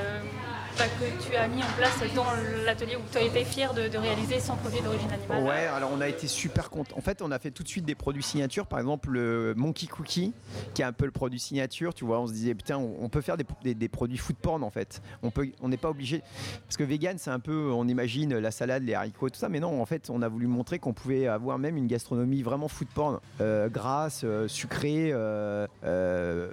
bah, 0.78 0.84
que 0.88 1.28
tu 1.28 1.36
as 1.36 1.48
mis 1.48 1.62
en 1.62 1.72
place 1.76 1.98
dans 2.14 2.24
l'atelier 2.64 2.96
où 2.96 3.02
tu 3.10 3.18
as 3.18 3.22
été 3.22 3.44
fier 3.44 3.74
de, 3.74 3.96
réaliser 3.96 4.40
sans 4.40 4.56
produit 4.56 4.80
d'origine 4.80 5.10
animale 5.12 5.42
Ouais, 5.44 5.66
alors 5.66 5.90
on 5.92 6.00
a 6.00 6.08
été 6.08 6.26
super 6.26 6.70
content. 6.70 6.96
En 6.96 7.00
fait, 7.00 7.22
on 7.22 7.30
a 7.30 7.38
fait 7.38 7.50
tout 7.50 7.62
de 7.62 7.68
suite 7.68 7.84
des 7.84 7.94
produits 7.94 8.22
signature. 8.22 8.66
Par 8.66 8.78
exemple, 8.78 9.10
le 9.10 9.54
Monkey 9.56 9.86
Cookie, 9.86 10.32
qui 10.74 10.82
est 10.82 10.84
un 10.84 10.92
peu 10.92 11.04
le 11.04 11.10
produit 11.10 11.38
signature. 11.38 11.94
Tu 11.94 12.04
vois, 12.04 12.20
on 12.20 12.26
se 12.26 12.32
disait, 12.32 12.54
putain, 12.54 12.78
on 12.78 13.08
peut 13.08 13.20
faire 13.20 13.36
des, 13.36 13.88
produits 13.88 14.18
food 14.18 14.36
porn 14.36 14.62
en 14.62 14.70
fait. 14.70 15.02
On 15.22 15.30
peut, 15.30 15.48
on 15.60 15.68
n'est 15.68 15.76
pas 15.76 15.90
obligé. 15.90 16.22
Parce 16.66 16.76
que 16.76 16.84
vegan, 16.84 17.18
c'est 17.18 17.30
un 17.30 17.40
peu, 17.40 17.70
on 17.72 17.86
imagine 17.86 18.38
la 18.38 18.50
salade, 18.50 18.82
les 18.82 18.94
haricots, 18.94 19.30
tout 19.30 19.38
ça. 19.38 19.48
Mais 19.48 19.60
non, 19.60 19.80
en 19.80 19.86
fait, 19.86 20.10
on 20.10 20.22
a 20.22 20.28
voulu 20.28 20.46
montrer 20.46 20.78
qu'on 20.78 20.92
pouvait 20.92 21.26
avoir 21.26 21.58
même 21.58 21.76
une 21.76 21.86
gastronomie 21.86 22.42
vraiment 22.42 22.68
food 22.68 22.88
porn, 22.88 23.20
euh, 23.40 23.68
grasse, 23.68 24.22
euh, 24.24 24.48
sucrée, 24.48 25.10
euh, 25.12 26.48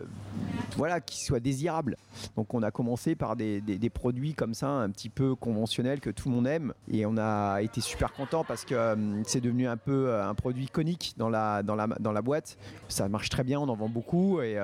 voilà, 0.75 1.01
qui 1.01 1.23
soit 1.23 1.39
désirable. 1.39 1.97
Donc 2.35 2.53
on 2.53 2.63
a 2.63 2.71
commencé 2.71 3.15
par 3.15 3.35
des, 3.35 3.61
produits 3.93 4.08
comme 4.35 4.53
ça, 4.53 4.67
un 4.67 4.89
petit 4.89 5.09
peu 5.09 5.35
conventionnels 5.35 5.99
que 5.99 6.09
tout 6.09 6.29
le 6.29 6.35
monde 6.35 6.47
aime. 6.47 6.73
Et 6.91 7.05
on 7.05 7.17
a 7.17 7.61
été 7.61 7.81
super 7.81 8.13
content 8.13 8.43
parce 8.43 8.65
que 8.65 8.97
c'est 9.25 9.41
devenu 9.41 9.67
un 9.67 9.77
peu 9.77 10.13
un 10.21 10.33
produit 10.35 10.65
iconique 10.65 11.13
dans 11.17 11.29
la, 11.29 11.63
dans, 11.63 11.75
la, 11.75 11.87
dans 11.99 12.11
la 12.11 12.21
boîte. 12.21 12.57
Ça 12.87 13.07
marche 13.09 13.29
très 13.29 13.43
bien, 13.43 13.59
on 13.59 13.69
en 13.69 13.75
vend 13.75 13.89
beaucoup. 13.89 14.41
Et, 14.41 14.57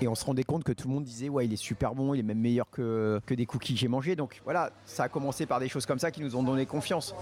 et 0.00 0.08
on 0.08 0.14
se 0.14 0.24
rendait 0.24 0.44
compte 0.44 0.64
que 0.64 0.72
tout 0.72 0.88
le 0.88 0.94
monde 0.94 1.04
disait, 1.04 1.28
ouais, 1.28 1.46
il 1.46 1.52
est 1.52 1.56
super 1.56 1.94
bon, 1.94 2.14
il 2.14 2.20
est 2.20 2.24
même 2.24 2.38
meilleur 2.38 2.70
que, 2.70 3.20
que 3.26 3.34
des 3.34 3.46
cookies 3.46 3.74
que 3.74 3.80
j'ai 3.80 3.88
mangés. 3.88 4.16
Donc 4.16 4.40
voilà, 4.44 4.70
ça 4.84 5.04
a 5.04 5.08
commencé 5.08 5.46
par 5.46 5.60
des 5.60 5.68
choses 5.68 5.86
comme 5.86 5.98
ça 5.98 6.10
qui 6.10 6.20
nous 6.20 6.36
ont 6.36 6.42
donné 6.42 6.66
confiance 6.66 7.14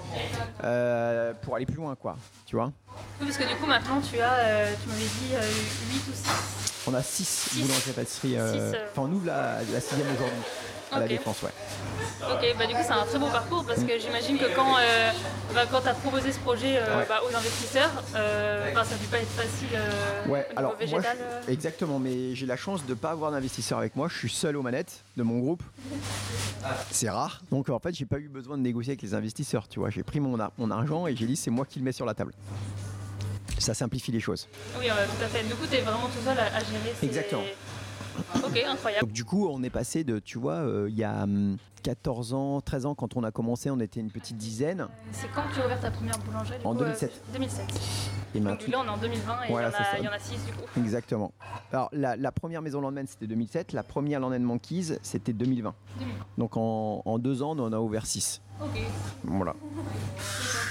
pour 1.42 1.56
aller 1.56 1.66
plus 1.66 1.76
loin, 1.76 1.94
quoi. 1.94 2.16
Tu 2.46 2.56
vois 2.56 2.72
parce 3.20 3.36
que 3.36 3.48
du 3.48 3.54
coup, 3.56 3.66
maintenant, 3.66 4.00
tu 4.00 4.18
as, 4.20 4.34
euh, 4.34 4.72
tu 4.82 4.88
m'avais 4.88 5.00
dit, 5.00 5.30
8 5.30 5.34
euh, 5.34 6.10
ou 6.10 6.14
6 6.14 6.82
On 6.88 6.94
a 6.94 7.02
6 7.02 7.60
boulangeries 7.62 7.92
pâtisseries. 7.92 8.36
Euh, 8.36 8.72
enfin, 8.90 9.08
nous, 9.08 9.22
la, 9.24 9.58
la 9.72 9.80
sixième 9.80 10.08
aujourd'hui, 10.12 10.42
à 10.92 11.00
la 11.00 11.08
Défense, 11.08 11.42
ouais. 11.42 11.50
Ok, 12.22 12.56
bah 12.58 12.66
du 12.66 12.74
coup, 12.74 12.80
c'est 12.82 12.92
un 12.92 13.04
très 13.04 13.18
beau 13.18 13.26
parcours 13.26 13.64
parce 13.64 13.82
que 13.82 13.98
j'imagine 13.98 14.38
que 14.38 14.54
quand, 14.54 14.76
bah, 15.54 15.62
quand 15.70 15.80
tu 15.80 15.88
as 15.88 15.94
proposé 15.94 16.32
ce 16.32 16.38
projet 16.38 16.80
bah, 17.08 17.20
aux 17.28 17.34
investisseurs, 17.34 17.90
bah, 18.12 18.84
ça 18.84 18.94
ne 18.94 19.00
peut 19.00 19.10
pas 19.10 19.18
être 19.18 19.28
facile 19.28 19.78
ouais, 20.28 20.46
alors, 20.56 20.76
végétal. 20.76 21.16
exactement, 21.48 21.98
mais 21.98 22.34
j'ai 22.34 22.46
la 22.46 22.56
chance 22.56 22.84
de 22.84 22.90
ne 22.90 22.94
pas 22.94 23.10
avoir 23.10 23.32
d'investisseurs 23.32 23.78
avec 23.78 23.96
moi. 23.96 24.08
Je 24.08 24.16
suis 24.16 24.30
seul 24.30 24.56
aux 24.56 24.62
manettes 24.62 25.04
de 25.16 25.22
mon 25.22 25.38
groupe. 25.38 25.62
C'est 26.90 27.10
rare. 27.10 27.42
Donc 27.50 27.68
en 27.68 27.78
fait, 27.80 27.94
j'ai 27.94 28.06
pas 28.06 28.18
eu 28.18 28.28
besoin 28.28 28.56
de 28.56 28.62
négocier 28.62 28.92
avec 28.92 29.02
les 29.02 29.14
investisseurs. 29.14 29.66
Tu 29.68 29.80
vois, 29.80 29.90
j'ai 29.90 30.04
pris 30.04 30.20
mon, 30.20 30.38
mon 30.58 30.70
argent 30.70 31.06
et 31.06 31.16
j'ai 31.16 31.26
dit 31.26 31.36
c'est 31.36 31.50
moi 31.50 31.66
qui 31.66 31.80
le 31.80 31.84
mets 31.84 31.92
sur 31.92 32.06
la 32.06 32.14
table 32.14 32.32
ça 33.62 33.74
simplifie 33.74 34.12
les 34.12 34.20
choses. 34.20 34.48
Oui, 34.78 34.86
tout 34.88 35.24
à 35.24 35.28
fait. 35.28 35.44
Du 35.44 35.54
coup, 35.54 35.66
tu 35.70 35.76
es 35.76 35.80
vraiment 35.80 36.06
tout 36.06 36.24
seul 36.24 36.38
à, 36.38 36.58
gérer 36.58 36.94
Exactement. 37.02 37.42
Ok, 38.52 38.64
incroyable. 38.66 39.12
du 39.12 39.24
coup, 39.24 39.48
on 39.48 39.62
est 39.62 39.70
passé 39.70 40.04
de, 40.04 40.18
tu 40.18 40.38
vois, 40.38 40.54
euh, 40.54 40.88
il 40.88 40.96
y 40.96 41.04
a 41.04 41.26
14 41.82 42.32
hum, 42.32 42.38
ans, 42.38 42.60
13 42.60 42.86
ans, 42.86 42.94
quand 42.94 43.16
on 43.16 43.24
a 43.24 43.30
commencé, 43.30 43.70
on 43.70 43.80
était 43.80 44.00
une 44.00 44.10
petite 44.10 44.36
dizaine. 44.36 44.86
C'est 45.12 45.28
quand 45.32 45.42
tu 45.54 45.60
as 45.60 45.66
ouvert 45.66 45.80
ta 45.80 45.90
première 45.90 46.18
boulangerie 46.18 46.58
En 46.64 46.74
2007. 46.74 47.22
2007. 47.32 47.80
Et 48.34 48.40
maintenant, 48.40 48.84
là, 48.84 48.84
on 48.84 48.86
est 48.86 48.96
en 48.96 48.98
2020 48.98 49.32
et 49.42 49.46
il, 49.48 50.04
y 50.04 50.08
en 50.08 50.12
a, 50.12 50.18
6 50.18 50.46
du 50.46 50.52
coup. 50.52 50.64
Exactement. 50.78 51.32
Alors, 51.72 51.88
la, 51.92 52.32
première 52.32 52.62
maison 52.62 52.80
Landman, 52.80 53.06
c'était 53.06 53.26
2007. 53.26 53.72
La 53.72 53.82
première 53.82 54.20
Landman 54.20 54.42
Manquise, 54.42 54.98
c'était 55.02 55.32
2020. 55.32 55.74
Donc, 56.38 56.56
en, 56.56 57.02
en, 57.04 57.18
deux 57.18 57.42
ans, 57.42 57.56
on 57.58 57.62
en 57.62 57.72
a 57.72 57.78
ouvert 57.78 58.06
6. 58.06 58.40
Ok. 58.60 58.80
Voilà 59.24 59.54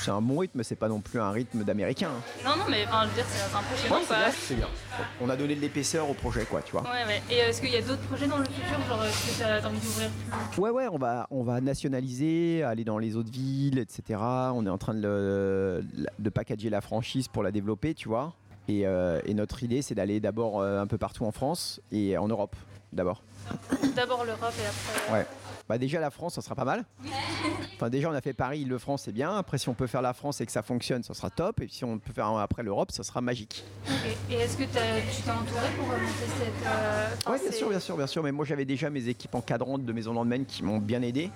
c'est 0.02 0.12
un 0.12 0.22
bon 0.22 0.40
rythme, 0.40 0.64
c'est 0.64 0.76
pas 0.76 0.88
non 0.88 1.00
plus 1.00 1.20
un 1.20 1.30
rythme 1.32 1.64
d'américain. 1.64 2.10
Hein. 2.10 2.22
Non, 2.44 2.58
non, 2.58 2.64
mais 2.70 2.86
enfin, 2.88 3.04
je 3.04 3.10
veux 3.10 3.16
dire, 3.16 3.26
c'est 3.30 3.56
impressionnant. 3.56 3.96
Ouais, 3.98 4.32
c'est 4.32 4.56
bien, 4.56 4.68
On 5.22 5.30
a 5.30 5.36
donné 5.36 5.56
de 5.56 5.62
l'épaisseur 5.62 6.10
au 6.10 6.14
projet, 6.14 6.46
quoi, 6.46 6.62
tu 6.62 6.72
vois. 6.72 6.82
Ouais, 6.82 7.06
ouais. 7.06 7.22
Et 7.30 7.36
est-ce 7.36 7.62
qu'il 7.62 7.71
y 7.74 7.78
a 7.78 7.82
d'autres 7.82 8.02
projets 8.02 8.28
dans 8.28 8.38
le 8.38 8.46
futur 8.46 8.78
Genre, 8.88 9.04
est-ce 9.06 9.32
que 9.32 9.38
tu 9.38 9.44
as 9.44 9.68
envie 9.68 9.80
d'ouvrir 9.80 10.10
Ouais, 10.58 10.70
ouais, 10.70 10.88
on 10.92 10.98
va, 10.98 11.28
on 11.32 11.44
va 11.44 11.62
nationaliser, 11.62 12.64
aller 12.64 12.84
dans 12.84 12.98
les 12.98 13.16
autres 13.16 13.32
villes, 13.32 13.80
etc. 13.80 14.20
On 14.54 14.66
est 14.66 14.70
en 14.70 14.78
train 14.78 14.94
de, 14.94 15.84
de 16.20 16.30
packager 16.30 16.70
la 16.70 16.82
franchise 16.82 17.28
pour 17.28 17.44
la 17.44 17.52
développer, 17.52 17.94
tu 17.94 18.08
vois. 18.08 18.34
Et, 18.68 18.86
euh, 18.86 19.20
notre 19.34 19.64
idée, 19.64 19.82
c'est 19.82 19.96
d'aller 19.96 20.20
d'abord 20.20 20.62
euh, 20.62 20.82
un 20.82 20.88
peu 20.88 20.98
partout 20.98 21.26
en 21.26 21.32
France 21.32 21.82
et 21.92 22.18
en 22.18 22.28
Europe, 22.28 22.56
d'abord. 22.94 23.24
D'abord 23.96 24.24
l'Europe 24.24 24.54
et 24.62 24.68
après. 24.68 25.14
Ouais. 25.14 25.26
Bah 25.72 25.78
déjà 25.78 26.02
la 26.02 26.10
France, 26.10 26.34
ça 26.34 26.42
sera 26.42 26.54
pas 26.54 26.66
mal. 26.66 26.84
Enfin 27.76 27.90
déjà 27.90 28.10
on 28.10 28.14
a 28.14 28.20
fait 28.20 28.34
Paris, 28.34 28.66
le 28.66 28.78
France, 28.78 29.04
c'est 29.06 29.14
bien. 29.14 29.38
Après 29.38 29.58
si 29.58 29.70
on 29.70 29.74
peut 29.74 29.88
faire 29.88 30.02
la 30.02 30.12
France 30.12 30.42
et 30.42 30.46
que 30.46 30.52
ça 30.52 30.64
fonctionne, 30.64 31.02
ça 31.02 31.14
sera 31.14 31.30
top. 31.30 31.62
Et 31.62 31.70
si 31.70 31.86
on 31.86 31.98
peut 31.98 32.12
faire 32.12 32.28
après 32.28 32.62
l'Europe, 32.62 32.92
ça 32.92 33.04
sera 33.04 33.22
magique. 33.22 33.64
Et 34.30 34.34
est-ce 34.34 34.58
que 34.58 34.64
tu 34.64 34.70
t'es 34.72 35.32
entouré 35.32 35.68
pour 35.78 35.88
monter 35.88 36.04
cette 36.38 36.68
euh, 36.68 37.08
Oui, 37.26 37.38
bien 37.42 37.52
sûr, 37.54 37.70
bien 37.70 37.80
sûr, 37.80 37.96
bien 37.96 38.08
sûr. 38.08 38.22
Mais 38.22 38.34
moi 38.34 38.44
j'avais 38.44 38.66
déjà 38.66 38.90
mes 38.90 39.08
équipes 39.08 39.34
encadrantes 39.34 39.86
de 39.86 39.94
Maison 39.94 40.12
Landman 40.12 40.46
qui 40.46 40.62
m'ont 40.62 40.80
bien 40.80 41.02
aidé. 41.04 41.32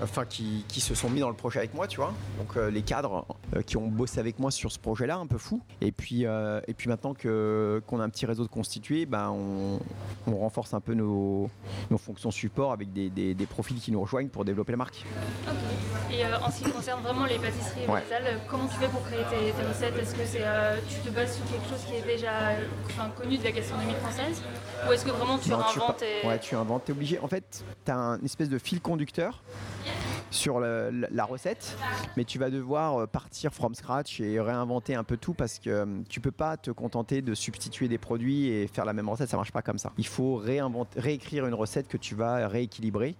Enfin 0.00 0.24
qui, 0.24 0.64
se 0.68 0.94
sont 0.94 1.10
mis 1.10 1.20
dans 1.20 1.28
le 1.28 1.36
projet 1.36 1.58
avec 1.58 1.74
moi, 1.74 1.86
tu 1.86 1.98
vois. 1.98 2.12
Donc 2.38 2.56
euh, 2.56 2.70
les 2.70 2.82
cadres 2.82 3.26
euh, 3.54 3.62
qui 3.62 3.76
ont 3.76 3.86
bossé 3.86 4.18
avec 4.18 4.38
moi 4.38 4.50
sur 4.50 4.72
ce 4.72 4.78
projet-là, 4.78 5.16
un 5.16 5.26
peu 5.26 5.38
fou. 5.38 5.60
Et 5.80 5.92
puis, 5.92 6.22
et 6.24 6.74
puis 6.74 6.88
maintenant 6.88 7.14
que, 7.14 7.82
qu'on 7.86 8.00
a 8.00 8.04
un 8.04 8.08
petit 8.08 8.26
réseau 8.26 8.44
de 8.44 8.48
constitué, 8.48 9.06
ben, 9.06 9.30
on, 9.30 9.78
renforce 10.36 10.74
un 10.74 10.80
peu 10.80 10.94
nos, 10.94 11.48
nos 11.90 11.98
fonctions 11.98 12.30
support 12.30 12.72
avec 12.72 12.92
des, 12.92 13.10
des, 13.10 13.34
des 13.34 13.46
qui 13.80 13.92
nous 13.92 14.00
rejoignent 14.00 14.28
pour 14.28 14.44
développer 14.44 14.72
la 14.72 14.78
marque. 14.78 15.04
Et 16.12 16.24
euh, 16.24 16.38
en 16.44 16.50
ce 16.50 16.62
qui 16.62 16.70
concerne 16.70 17.02
vraiment 17.02 17.24
les 17.24 17.38
pâtisseries 17.38 17.86
végétales, 17.86 18.38
comment 18.48 18.66
tu 18.66 18.76
fais 18.76 18.88
pour 18.88 19.02
créer 19.04 19.24
tes, 19.30 19.52
recettes? 19.62 19.96
Est-ce 19.98 20.14
que 20.14 20.26
c'est, 20.26 20.42
euh, 20.42 20.76
tu 20.88 20.96
te 20.96 21.08
bases 21.08 21.36
sur 21.36 21.44
quelque 21.46 21.68
chose 21.68 21.84
qui 21.86 21.94
est 21.94 22.06
déjà 22.06 22.30
connu 23.16 23.38
de 23.38 23.44
la 23.44 23.52
gastronomie 23.52 23.94
française? 23.94 24.42
Ou 24.86 24.92
est-ce 24.92 25.04
que 25.04 25.10
vraiment 25.10 25.38
tu 25.38 25.52
inventes 25.52 26.02
et... 26.02 26.26
Ouais, 26.26 26.38
tu 26.38 26.54
inventes, 26.54 26.88
es 26.88 26.92
obligé. 26.92 27.18
En 27.18 27.28
fait, 27.28 27.64
tu 27.84 27.90
as 27.90 27.96
un 27.96 28.20
espèce 28.20 28.50
de 28.50 28.58
fil 28.58 28.80
conducteur 28.80 29.42
sur 30.32 30.60
la, 30.60 31.24
recette, 31.24 31.76
mais 32.16 32.24
tu 32.24 32.38
vas 32.38 32.50
devoir 32.50 33.02
euh, 33.02 33.06
partir 33.06 33.52
from 33.52 33.74
scratch 33.74 34.20
et 34.20 34.40
réinventer 34.40 34.94
un 34.94 35.04
peu 35.04 35.16
tout 35.16 35.34
parce 35.34 35.58
que 35.58 35.70
euh, 35.70 35.86
tu 36.08 36.20
peux 36.20 36.32
pas 36.32 36.56
te 36.56 36.70
contenter 36.70 37.22
de 37.22 37.34
substituer 37.34 37.86
des 37.86 37.98
produits 37.98 38.48
et 38.48 38.66
faire 38.66 38.84
la 38.84 38.92
même 38.92 39.08
recette, 39.08 39.28
ça 39.28 39.36
marche 39.36 39.52
pas 39.52 39.62
comme 39.62 39.78
ça. 39.78 39.92
Il 39.98 40.06
faut 40.06 40.36
réécrire 40.36 41.46
une 41.46 41.54
recette 41.54 41.86
que 41.86 41.96
tu 41.96 42.14
vas 42.14 42.48
rééquilibrer 42.48 43.14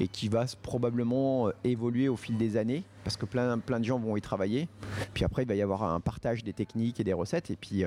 et 0.00 0.08
qui 0.08 0.28
va 0.28 0.46
probablement 0.62 1.48
euh, 1.48 1.52
évoluer 1.64 2.08
au 2.08 2.16
fil 2.16 2.38
des 2.38 2.56
années 2.56 2.84
parce 3.04 3.16
que 3.16 3.26
plein, 3.26 3.58
plein 3.58 3.78
de 3.78 3.84
gens 3.84 3.98
vont 3.98 4.16
y 4.16 4.20
travailler. 4.20 4.68
Puis 5.12 5.24
après, 5.24 5.42
il 5.42 5.48
va 5.48 5.54
y 5.54 5.62
avoir 5.62 5.84
un 5.84 6.00
partage 6.00 6.42
des 6.42 6.52
techniques 6.52 6.98
et 6.98 7.04
des 7.04 7.12
recettes. 7.12 7.50
Et 7.50 7.56
puis, 7.56 7.84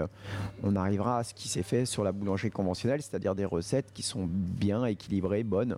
on 0.64 0.76
arrivera 0.76 1.20
à 1.20 1.24
ce 1.24 1.34
qui 1.34 1.48
s'est 1.48 1.64
fait 1.64 1.86
sur 1.86 2.04
la 2.04 2.12
boulangerie 2.12 2.52
conventionnelle, 2.52 3.02
c'est-à-dire 3.02 3.36
des 3.36 3.46
recettes 3.46 3.92
qui 3.94 4.04
sont 4.04 4.28
bien 4.30 4.86
équilibrées, 4.86 5.44
bonnes 5.44 5.78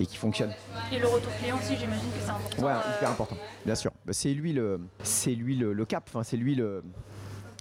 et 0.00 0.06
qui 0.06 0.16
fonctionnent. 0.16 0.54
Et 0.92 0.98
le 0.98 1.06
retour 1.06 1.32
client 1.36 1.56
aussi, 1.56 1.76
j'imagine 1.76 2.10
que 2.10 2.18
c'est 2.24 2.30
important. 2.30 2.62
Ouais, 2.62 2.96
hyper 2.96 3.08
euh, 3.08 3.12
important, 3.12 3.36
bien 3.64 3.74
sûr. 3.74 3.92
Bah, 4.04 4.12
c'est 4.12 4.32
lui 4.34 4.52
le, 4.52 4.80
c'est 5.02 5.34
lui 5.34 5.56
le, 5.56 5.84
cap. 5.84 6.04
Enfin, 6.08 6.22
c'est 6.22 6.36
lui 6.36 6.54
le, 6.54 6.82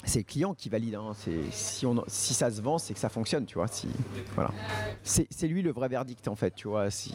c'est 0.03 0.20
le 0.20 0.25
client 0.25 0.53
qui 0.53 0.70
valide. 0.70 0.96
Hein. 0.96 1.13
Si, 1.51 1.86
on, 1.86 2.03
si 2.08 2.34
ça 2.34 2.50
se 2.51 2.62
vend, 2.62 2.77
c'est 2.77 2.93
que 2.93 3.00
ça 3.00 3.10
fonctionne, 3.10 3.46
tu 3.46 3.55
vois. 3.55 3.67
Si, 3.67 3.88
voilà. 4.36 4.51
C'est, 5.03 5.27
lui 5.48 5.62
le 5.62 5.72
vrai 5.72 5.88
verdict, 5.88 6.27
en 6.27 6.36
fait, 6.36 6.51
tu 6.55 6.67
vois. 6.67 6.89
Si, 6.89 7.13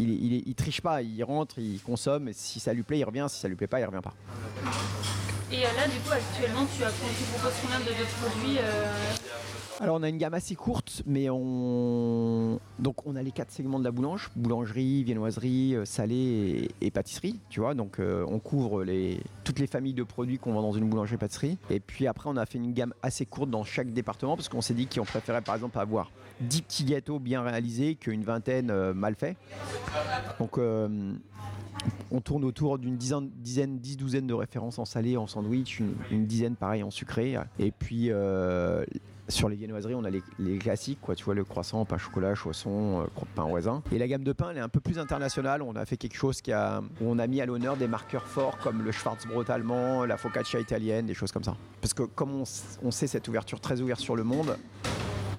il, 0.00 0.10
il, 0.46 0.54
triche 0.54 0.80
pas, 0.80 1.02
il 1.02 1.22
rentre, 1.24 1.58
il 1.58 1.80
consomme. 1.80 2.28
Et 2.28 2.32
si 2.32 2.60
ça 2.60 2.72
lui 2.72 2.82
plaît, 2.82 2.98
il 2.98 3.04
revient. 3.04 3.26
Si 3.28 3.40
ça 3.40 3.48
lui 3.48 3.56
plaît 3.56 3.66
pas, 3.66 3.80
il 3.80 3.84
revient 3.84 4.02
pas. 4.02 4.14
Et 5.52 5.64
euh, 5.64 5.68
là, 5.76 5.86
du 5.86 5.98
coup, 6.00 6.12
actuellement, 6.12 6.66
tu, 6.76 6.82
as, 6.82 6.90
tu 6.90 7.24
proposes 7.32 7.54
combien 7.62 7.78
de, 7.78 7.92
produits 8.20 8.58
euh, 8.58 8.90
alors 9.80 9.96
on 9.96 10.02
a 10.02 10.08
une 10.08 10.16
gamme 10.16 10.34
assez 10.34 10.54
courte, 10.54 11.02
mais 11.06 11.28
on 11.30 12.58
donc 12.78 13.06
on 13.06 13.16
a 13.16 13.22
les 13.22 13.30
quatre 13.30 13.50
segments 13.50 13.78
de 13.78 13.84
la 13.84 13.90
boulange 13.90 14.30
boulangerie, 14.36 15.04
viennoiserie, 15.04 15.74
euh, 15.74 15.84
salée 15.84 16.70
et, 16.80 16.90
pâtisserie, 16.90 17.38
tu 17.50 17.60
vois. 17.60 17.74
Donc 17.74 17.98
euh, 17.98 18.24
on 18.28 18.38
couvre 18.38 18.84
toutes 19.44 19.58
les 19.58 19.66
familles 19.66 19.94
de 19.94 20.02
produits 20.02 20.38
qu'on 20.38 20.52
vend 20.52 20.62
dans 20.62 20.72
une 20.72 20.88
boulangerie-pâtisserie. 20.88 21.58
Et 21.70 21.80
puis 21.80 22.06
après 22.06 22.30
on 22.30 22.36
a 22.36 22.46
fait 22.46 22.58
une 22.58 22.72
gamme 22.72 22.94
assez 23.02 23.26
courte 23.26 23.50
dans 23.50 23.64
chaque 23.64 23.92
département 23.92 24.36
parce 24.36 24.48
qu'on 24.48 24.62
s'est 24.62 24.74
dit 24.74 24.86
qu'on 24.86 25.04
préférait 25.04 25.42
par 25.42 25.54
exemple 25.54 25.78
avoir 25.78 26.10
10 26.40 26.62
petits 26.62 26.84
gâteaux 26.84 27.18
bien 27.18 27.42
réalisés 27.42 27.94
qu'une 27.94 28.22
vingtaine 28.22 28.70
euh, 28.70 28.94
mal 28.94 29.14
faits. 29.14 29.36
Donc 30.38 30.58
on 32.10 32.20
tourne 32.20 32.44
autour 32.44 32.78
d'une 32.78 32.96
dizaine, 32.96 33.30
dizaine, 33.36 33.78
dix 33.78 33.96
douzaine 33.96 34.26
de 34.26 34.34
références 34.34 34.78
en 34.78 34.84
salé, 34.84 35.16
en 35.16 35.26
sandwich, 35.26 35.80
une, 36.10 36.26
dizaine 36.26 36.56
pareil 36.56 36.82
en 36.82 36.90
sucré. 36.90 37.36
Et 37.58 37.70
puis 37.70 38.10
sur 39.28 39.48
les 39.48 39.56
viennoiseries, 39.56 39.94
on 39.94 40.04
a 40.04 40.10
les, 40.10 40.58
classiques, 40.58 41.00
quoi, 41.00 41.14
tu 41.14 41.24
vois, 41.24 41.34
le 41.34 41.44
croissant, 41.44 41.84
pain 41.84 41.98
chocolat, 41.98 42.34
chausson, 42.34 43.02
euh, 43.02 43.24
pain 43.34 43.44
raisin. 43.52 43.82
Et 43.92 43.98
la 43.98 44.06
gamme 44.06 44.24
de 44.24 44.32
pain, 44.32 44.50
elle 44.50 44.58
est 44.58 44.60
un 44.60 44.68
peu 44.68 44.80
plus 44.80 44.98
internationale. 44.98 45.62
On 45.62 45.74
a 45.74 45.84
fait 45.84 45.96
quelque 45.96 46.16
chose 46.16 46.40
qui 46.40 46.52
a, 46.52 46.82
on 47.00 47.18
a 47.18 47.26
mis 47.26 47.40
à 47.40 47.46
l'honneur 47.46 47.76
des 47.76 47.88
marqueurs 47.88 48.26
forts 48.26 48.58
comme 48.58 48.82
le 48.82 48.92
Schwarzbrot 48.92 49.50
allemand, 49.50 50.04
la 50.04 50.16
focaccia 50.16 50.60
italienne, 50.60 51.06
des 51.06 51.14
choses 51.14 51.32
comme 51.32 51.44
ça. 51.44 51.56
Parce 51.80 51.94
que 51.94 52.04
comme 52.04 52.42
on, 52.82 52.90
sait 52.90 53.06
cette 53.06 53.26
ouverture 53.28 53.60
très 53.60 53.80
ouverte 53.80 54.00
sur 54.00 54.16
le 54.16 54.24
monde, 54.24 54.56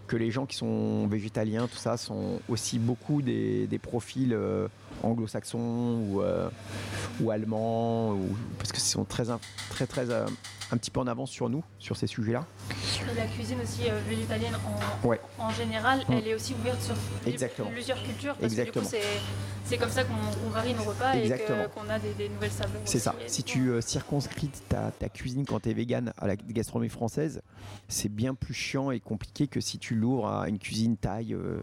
que 0.08 0.16
les 0.16 0.32
gens 0.32 0.46
qui 0.46 0.56
sont 0.56 1.08
végétaliens, 1.08 1.68
tout 1.68 1.78
ça, 1.78 1.98
sont 1.98 2.40
aussi 2.50 2.80
beaucoup 2.80 3.22
des, 3.22 3.80
profils 3.82 4.34
euh, 4.34 4.68
anglo-saxons 5.04 6.02
ou, 6.10 6.22
euh, 6.22 6.50
allemands, 7.30 8.18
parce 8.58 8.72
que 8.72 8.80
sont 8.80 9.04
très, 9.04 9.26
très, 9.70 9.86
très, 9.86 10.06
un 10.72 10.78
petit 10.78 10.92
peu 10.92 11.00
en 11.00 11.08
avance 11.08 11.32
sur 11.32 11.50
nous, 11.50 11.64
sur 11.80 11.96
ces 11.96 12.08
sujets-là. 12.08 12.46
la 13.16 13.26
cuisine 13.26 13.60
aussi 13.62 13.90
euh, 13.90 14.00
végétalienne 14.08 14.56
en, 14.56 15.44
en 15.44 15.50
général, 15.52 16.00
mm. 16.08 16.14
elle 16.14 16.28
est 16.28 16.36
aussi 16.36 16.54
ouverte 16.54 16.82
sur 16.82 16.96
plusieurs 17.72 18.04
cultures. 18.04 18.36
Parce 18.36 18.52
Exactement. 18.52 18.86
que 18.86 18.90
du 18.92 18.98
coup, 18.98 19.08
c'est 19.68 19.78
comme 19.78 19.90
ça 19.90 20.04
qu'on 20.06 20.50
varie 20.50 20.74
nos 20.74 20.84
repas 20.84 21.16
et 21.16 21.30
qu'on 21.74 21.90
a 21.90 22.00
des, 22.00 22.30
nouvelles 22.30 22.52
saveurs. 22.52 22.82
C'est 22.86 23.00
ça. 23.00 23.14
Si 23.28 23.44
tu 23.44 23.70
euh, 23.70 23.82
circonscris 23.82 24.50
ta, 24.70 24.92
cuisine 25.10 25.46
quand 25.46 25.62
tu 25.62 25.70
es 25.70 25.74
vegan 25.74 26.14
à 26.18 26.28
la 26.28 26.36
gastronomie 26.36 26.90
française, 26.90 27.42
c'est 27.88 28.10
bien 28.10 28.34
plus 28.34 28.54
chiant 28.54 28.92
et 28.92 29.00
compliqué 29.00 29.48
que 29.48 29.60
si 29.60 29.78
tu 29.78 29.96
l'ouvres 29.96 30.28
à 30.28 30.48
une 30.48 30.60
cuisine 30.60 30.96
thaï, 30.96 31.34
euh, 31.34 31.62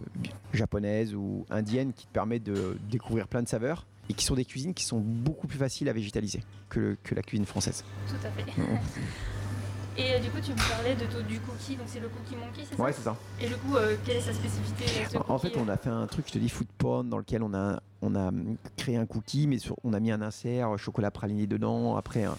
japonaise 0.53 1.15
ou 1.15 1.47
indienne 1.51 1.93
qui 1.93 2.07
te 2.07 2.13
permet 2.13 2.41
de 2.41 2.77
découvrir 2.91 3.27
plein 3.27 3.43
de 3.43 3.49
saveurs 3.49 3.87
et 4.09 4.15
qui 4.15 4.25
sont 4.25 4.35
des 4.35 4.45
cuisines 4.45 4.75
qui 4.75 4.85
sont 4.85 4.99
beaucoup 4.99 5.47
plus 5.47 5.59
faciles 5.59 5.89
à 5.89 5.93
végétaliser 5.93 6.43
que, 6.69 6.97
que 7.03 7.15
la 7.15 7.23
cuisine 7.23 7.47
française. 7.47 7.85
Tout 8.09 8.27
à 8.27 8.31
fait. 8.31 8.45
Et 9.97 10.15
euh, 10.15 10.19
du 10.19 10.29
coup, 10.29 10.39
tu 10.43 10.51
me 10.51 10.57
parlais 10.57 10.97
de, 10.97 11.23
du 11.23 11.39
cookie, 11.39 11.77
donc 11.77 11.87
c'est 11.87 12.01
le 12.01 12.09
cookie 12.09 12.35
monkey, 12.35 12.63
c'est 12.69 12.77
ça? 12.77 12.83
Ouais, 12.83 12.93
c'est 12.93 13.03
ça. 13.03 13.17
Et 13.41 13.47
du 13.47 13.55
coup, 13.55 13.77
euh, 13.77 13.97
quelle 14.05 14.17
est 14.17 14.23
sa 14.23 14.33
spécificité? 14.33 14.85
En 15.29 15.39
fait, 15.39 15.57
on 15.57 15.69
a 15.69 15.77
fait 15.77 15.91
un 15.91 16.07
truc, 16.09 16.27
je 16.27 16.33
te 16.33 16.39
dis, 16.39 16.49
food 16.49 16.67
porn, 16.79 17.09
dans 17.09 17.19
lequel 17.19 17.45
on 17.45 17.55
a, 17.55 17.81
on 18.05 18.15
a 18.15 18.31
créé 18.77 18.97
un 18.97 19.07
cookie, 19.07 19.47
mais 19.47 19.59
on 19.83 19.93
a 19.93 20.01
mis 20.01 20.11
un 20.11 20.23
insert, 20.23 20.79
chocolat 20.79 21.11
praliné 21.11 21.47
dedans, 21.47 21.97
après 21.97 22.25
un, 22.25 22.37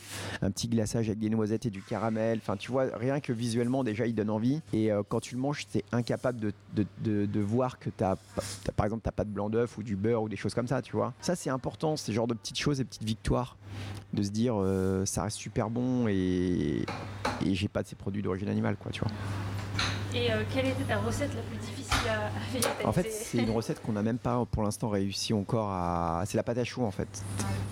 petit 0.52 0.68
glaçage 0.68 1.08
avec 1.08 1.20
des 1.20 1.30
noisettes 1.30 1.66
et 1.66 1.70
du 1.70 1.82
caramel. 1.82 2.40
Enfin, 2.42 2.56
tu 2.56 2.72
vois, 2.72 2.86
rien 2.94 3.20
que 3.20 3.34
visuellement, 3.34 3.84
déjà, 3.84 4.06
il 4.06 4.14
donne 4.14 4.30
envie. 4.30 4.62
Et 4.74 4.92
euh, 4.92 5.04
quand 5.08 5.20
tu 5.20 5.36
le 5.36 5.42
manges, 5.42 5.66
tu 5.68 5.80
es 5.80 5.86
incapable 5.92 6.54
de, 6.74 7.40
voir 7.42 7.80
que 7.80 7.90
tu 7.90 8.04
as, 8.04 8.18
par 8.76 8.86
exemple, 8.86 9.04
tu 9.04 9.16
pas 9.16 9.24
de 9.24 9.30
blanc 9.30 9.50
d'œuf 9.50 9.78
ou 9.78 9.84
du 9.84 9.96
beurre 9.96 10.24
ou 10.24 10.30
des 10.30 10.36
choses 10.36 10.54
comme 10.54 10.68
ça, 10.68 10.82
tu 10.82 10.96
vois. 10.96 11.14
Ça, 11.22 11.36
c'est 11.36 11.50
important, 11.50 11.96
c'est 11.96 12.14
genre 12.14 12.28
de 12.28 12.34
petites 12.34 12.60
choses 12.60 12.80
et 12.80 12.86
petites 12.86 13.04
victoires 13.04 13.58
de 14.14 14.24
se 14.24 14.30
dire 14.30 14.56
ça 15.06 15.24
reste 15.24 15.38
super 15.38 15.70
bon 15.70 16.08
et, 16.08 16.86
j'ai 17.44 17.68
pas 17.68 17.84
de 17.84 17.88
ces 17.88 17.96
produits 17.96 18.22
d'origine 18.22 18.50
animale, 18.50 18.78
quoi, 18.78 18.92
tu 18.92 19.02
vois. 19.02 19.12
Et 20.16 20.32
euh, 20.32 20.44
quelle 20.54 20.68
était 20.68 20.86
ta 20.86 20.98
recette 20.98 21.36
la 21.36 21.42
plus 21.42 21.58
difficile 21.58 21.75
à, 22.08 22.60
faire 22.60 22.72
En 22.88 22.92
fait, 22.92 23.12
c'est 23.12 23.40
une 23.40 23.50
recette 23.50 23.82
qu'on 23.82 23.94
n'a 23.94 24.04
même 24.04 24.18
pas 24.18 24.46
pour 24.50 24.64
l'instant 24.64 24.90
réussi 24.90 25.34
encore 25.34 25.70
à. 25.70 26.24
C'est 26.26 26.38
la 26.38 26.44
pâte 26.44 26.58
à 26.58 26.64
choux 26.64 26.84
en 26.84 26.92
fait. 26.92 27.08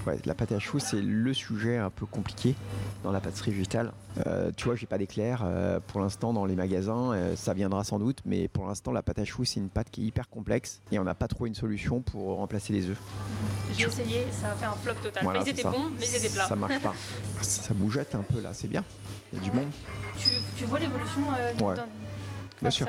Ouais, 0.05 0.17
la 0.25 0.33
pâte 0.33 0.51
à 0.51 0.59
choux, 0.59 0.79
c'est 0.79 1.01
le 1.01 1.33
sujet 1.33 1.77
un 1.77 1.89
peu 1.89 2.05
compliqué 2.05 2.55
dans 3.03 3.11
la 3.11 3.21
pâtisserie 3.21 3.51
végétale. 3.51 3.91
Euh, 4.27 4.51
tu 4.55 4.65
vois, 4.65 4.75
j'ai 4.75 4.85
pas 4.85 4.97
d'éclair 4.97 5.41
euh, 5.43 5.79
pour 5.87 5.99
l'instant 6.01 6.33
dans 6.33 6.45
les 6.45 6.55
magasins. 6.55 7.15
ça 7.35 7.53
viendra 7.53 7.83
sans 7.83 7.99
doute, 7.99 8.19
mais 8.25 8.47
pour 8.47 8.67
l'instant, 8.67 8.91
la 8.91 9.01
pâte 9.01 9.19
à 9.19 9.25
choux, 9.25 9.45
c'est 9.45 9.59
une 9.59 9.69
pâte 9.69 9.89
qui 9.91 10.03
est 10.03 10.05
hyper 10.07 10.29
complexe 10.29 10.81
et 10.91 10.99
on 10.99 11.03
n'a 11.03 11.15
pas 11.15 11.27
trouvé 11.27 11.49
une 11.49 11.55
solution 11.55 12.01
pour 12.01 12.37
remplacer 12.37 12.73
les 12.73 12.89
œufs. 12.89 12.99
J'ai 13.77 13.87
essayé, 13.87 14.25
ça 14.31 14.51
a 14.51 14.55
fait 14.55 14.65
un 14.65 14.73
flop 14.73 14.93
total. 15.01 15.23
mais 15.31 15.39
ils 15.41 15.49
étaient 15.49 15.63
bons, 15.63 15.89
mais 15.99 16.05
ils 16.05 16.15
étaient 16.15 16.29
plats. 16.29 16.47
Ça 16.47 16.55
marche 16.55 16.79
pas. 16.79 16.93
ça 17.41 17.73
bougeotte 17.73 18.15
un 18.15 18.23
peu 18.23 18.41
là, 18.41 18.53
c'est 18.53 18.67
bien. 18.67 18.83
Il 19.31 19.39
y 19.39 19.41
a 19.41 19.43
du 19.45 19.51
monde. 19.51 19.69
Tu, 20.57 20.65
vois 20.65 20.79
l'évolution 20.79 21.21
euh, 21.37 21.75
Bien 22.63 22.71
sûr. 22.71 22.87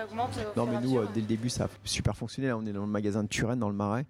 non, 0.57 0.67
mais 0.67 0.81
nous, 0.81 0.99
euh, 0.99 1.09
dès 1.13 1.21
le 1.21 1.27
début, 1.27 1.49
ça 1.49 1.65
a 1.65 1.69
super 1.85 2.17
fonctionné. 2.17 2.49
Là, 2.49 2.57
on 2.57 2.65
est 2.65 2.73
dans 2.73 2.83
le 2.83 2.87
magasin 2.87 3.25
de 3.25 3.29
Turenne, 3.29 3.59
dans 3.59 3.69
le 3.69 3.75
Marais. 3.75 4.07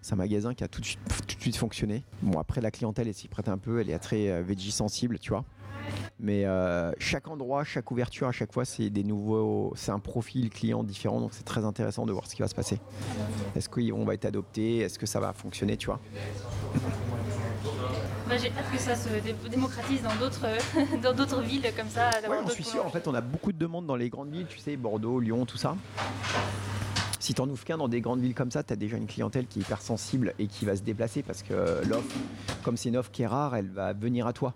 C'est 0.00 0.14
un 0.14 0.16
magasin 0.16 0.54
qui 0.54 0.64
a 0.64 0.68
tout 0.68 0.80
de, 0.80 0.86
suite, 0.86 1.00
tout 1.28 1.36
de 1.36 1.40
suite 1.40 1.56
fonctionné. 1.56 2.02
Bon, 2.22 2.40
après, 2.40 2.60
la 2.62 2.70
clientèle, 2.70 3.08
elle 3.08 3.14
s'y 3.14 3.28
prête 3.28 3.48
un 3.48 3.58
peu. 3.58 3.80
Elle 3.80 3.90
est 3.90 3.98
très 3.98 4.30
euh, 4.30 4.42
veggie 4.42 4.72
sensible, 4.72 5.18
tu 5.18 5.30
vois. 5.30 5.44
Mais 6.18 6.46
euh, 6.46 6.92
chaque 6.98 7.28
endroit, 7.28 7.64
chaque 7.64 7.90
ouverture, 7.90 8.26
à 8.28 8.32
chaque 8.32 8.52
fois, 8.52 8.64
c'est 8.64 8.88
des 8.88 9.04
nouveaux, 9.04 9.72
c'est 9.76 9.90
un 9.90 9.98
profil 9.98 10.48
client 10.48 10.84
différent, 10.84 11.20
donc 11.20 11.34
c'est 11.34 11.44
très 11.44 11.64
intéressant 11.64 12.06
de 12.06 12.12
voir 12.12 12.26
ce 12.26 12.34
qui 12.34 12.42
va 12.42 12.48
se 12.48 12.54
passer. 12.54 12.80
Est-ce 13.56 13.68
qu'on 13.68 14.04
va 14.04 14.14
être 14.14 14.24
adopté? 14.24 14.78
Est-ce 14.78 14.98
que 14.98 15.06
ça 15.06 15.20
va 15.20 15.32
fonctionner, 15.32 15.76
tu 15.76 15.86
vois? 15.86 16.00
Bah, 18.28 18.36
j'ai 18.36 18.48
hâte 18.48 18.70
que 18.72 18.78
ça 18.78 18.94
se 18.94 19.08
démocratise 19.48 20.02
dans 20.02 20.14
d'autres, 20.16 20.46
dans 21.02 21.12
d'autres 21.12 21.40
villes 21.40 21.66
comme 21.76 21.88
ça. 21.88 22.10
Ouais, 22.28 22.38
je 22.46 22.52
suis 22.52 22.64
sûr. 22.64 22.84
En 22.84 22.90
fait, 22.90 23.06
on 23.08 23.14
a 23.14 23.20
beaucoup 23.20 23.52
de 23.52 23.58
demandes 23.58 23.86
dans 23.86 23.96
les 23.96 24.08
grandes 24.08 24.30
villes, 24.30 24.46
tu 24.48 24.58
sais, 24.58 24.76
Bordeaux, 24.76 25.20
Lyon, 25.20 25.46
tout 25.46 25.58
ça. 25.58 25.76
Si 27.22 27.34
tu 27.34 27.40
en 27.40 27.48
ouvres 27.48 27.64
qu'un 27.64 27.78
dans 27.78 27.86
des 27.86 28.00
grandes 28.00 28.20
villes 28.20 28.34
comme 28.34 28.50
ça, 28.50 28.64
tu 28.64 28.72
as 28.72 28.76
déjà 28.76 28.96
une 28.96 29.06
clientèle 29.06 29.46
qui 29.46 29.60
est 29.60 29.62
hyper 29.62 29.80
sensible 29.80 30.34
et 30.40 30.48
qui 30.48 30.64
va 30.64 30.74
se 30.74 30.82
déplacer 30.82 31.22
parce 31.22 31.44
que 31.44 31.80
l'offre, 31.88 32.16
comme 32.64 32.76
c'est 32.76 32.88
une 32.88 32.96
offre 32.96 33.12
qui 33.12 33.22
est 33.22 33.28
rare, 33.28 33.54
elle 33.54 33.68
va 33.68 33.92
venir 33.92 34.26
à 34.26 34.32
toi. 34.32 34.52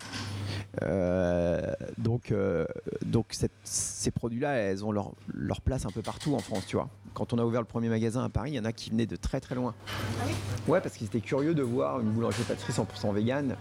Euh, 0.83 1.73
donc, 1.99 2.31
euh, 2.31 2.67
donc 3.05 3.35
ces 3.65 4.11
produits-là, 4.11 4.55
elles 4.55 4.85
ont 4.85 4.93
leur, 4.93 5.13
leur, 5.33 5.61
place 5.61 5.87
un 5.87 5.91
peu 5.91 6.03
partout 6.03 6.35
en 6.35 6.39
France, 6.39 6.65
tu 6.67 6.77
vois. 6.77 6.89
Quand 7.15 7.33
on 7.33 7.39
a 7.39 7.45
ouvert 7.45 7.63
le 7.63 7.67
premier 7.67 7.89
magasin 7.89 8.25
à 8.25 8.29
Paris, 8.29 8.53
il 8.53 8.57
y 8.57 8.61
en 8.61 8.65
a 8.65 8.73
qui 8.73 8.91
venaient 8.91 9.07
de 9.07 9.17
très 9.17 9.41
très 9.41 9.55
loin. 9.55 9.75
Ah 9.89 10.25
oui? 10.27 10.33
Ouais, 10.69 10.81
parce 10.81 10.97
qu'ils 10.97 11.07
étaient 11.07 11.21
curieux 11.21 11.55
de 11.55 11.63
voir 11.63 12.01
une 12.01 12.11
boulangerie-pâtisserie 12.11 12.75
100% 12.75 13.15
vegan. 13.15 13.57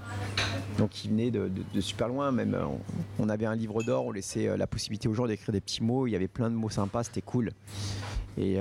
Donc 0.78 1.06
ils 1.06 1.12
venaient 1.12 1.32
de, 1.32 1.50
super 1.80 2.10
loin. 2.10 2.32
Même 2.32 2.58
on, 3.20 3.30
avait 3.30 3.46
un 3.46 3.56
livre 3.56 3.82
d'or, 3.84 4.08
on 4.08 4.12
laissait 4.12 4.48
euh, 4.48 4.58
la 4.58 4.68
possibilité 4.68 5.08
aux 5.08 5.14
gens 5.14 5.26
d'écrire 5.26 5.54
des 5.54 5.62
petits 5.62 5.84
mots. 5.84 6.08
Il 6.08 6.12
y 6.12 6.16
avait 6.16 6.28
plein 6.28 6.50
de 6.50 6.56
mots 6.56 6.70
sympas, 6.70 7.04
c'était 7.04 7.22
cool. 7.22 7.52
Et, 8.38 8.58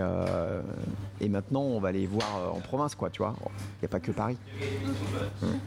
et, 1.21 1.29
maintenant, 1.29 1.63
on 1.63 1.81
va 1.81 1.91
les 1.91 2.07
voir 2.07 2.55
en 2.55 2.61
province, 2.61 2.95
quoi, 2.95 3.11
tu 3.11 3.23
vois. 3.23 3.35
Il 3.45 3.83
n'y 3.83 3.87
a 3.87 3.89
pas 3.89 3.99
que 3.99 4.13
Paris. 4.13 4.37
Hum. 5.43 5.59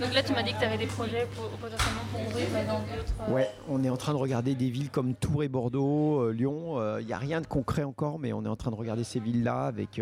Donc 0.00 0.14
là, 0.14 0.22
tu 0.22 0.32
m'as 0.32 0.42
dit 0.42 0.52
que 0.52 0.58
tu 0.58 0.64
avais 0.64 0.78
des 0.78 0.86
projets 0.86 1.26
pour, 1.34 1.48
potentiellement 1.50 2.02
pour 2.12 2.20
ouvrir 2.20 2.46
dans 2.66 2.78
d'autres. 2.78 3.14
Euh, 3.28 3.32
ouais, 3.32 3.50
on 3.68 3.82
est 3.82 3.90
en 3.90 3.96
train 3.96 4.12
de 4.12 4.18
regarder 4.18 4.54
des 4.54 4.70
villes 4.70 4.90
comme 4.90 5.14
Tours 5.14 5.42
et 5.42 5.48
Bordeaux, 5.48 6.20
euh, 6.20 6.32
Lyon. 6.32 6.74
Il 6.76 6.80
euh, 6.80 7.02
n'y 7.02 7.12
a 7.12 7.18
rien 7.18 7.40
de 7.40 7.46
concret 7.46 7.82
encore, 7.82 8.18
mais 8.18 8.32
on 8.32 8.44
est 8.44 8.48
en 8.48 8.56
train 8.56 8.70
de 8.70 8.76
regarder 8.76 9.02
ces 9.02 9.18
villes-là 9.18 9.64
avec, 9.64 10.00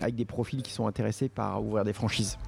avec 0.00 0.14
des 0.14 0.24
profils 0.24 0.62
qui 0.62 0.72
sont 0.72 0.86
intéressés 0.86 1.28
par 1.28 1.62
ouvrir 1.62 1.84
des 1.84 1.92
franchises. 1.92 2.38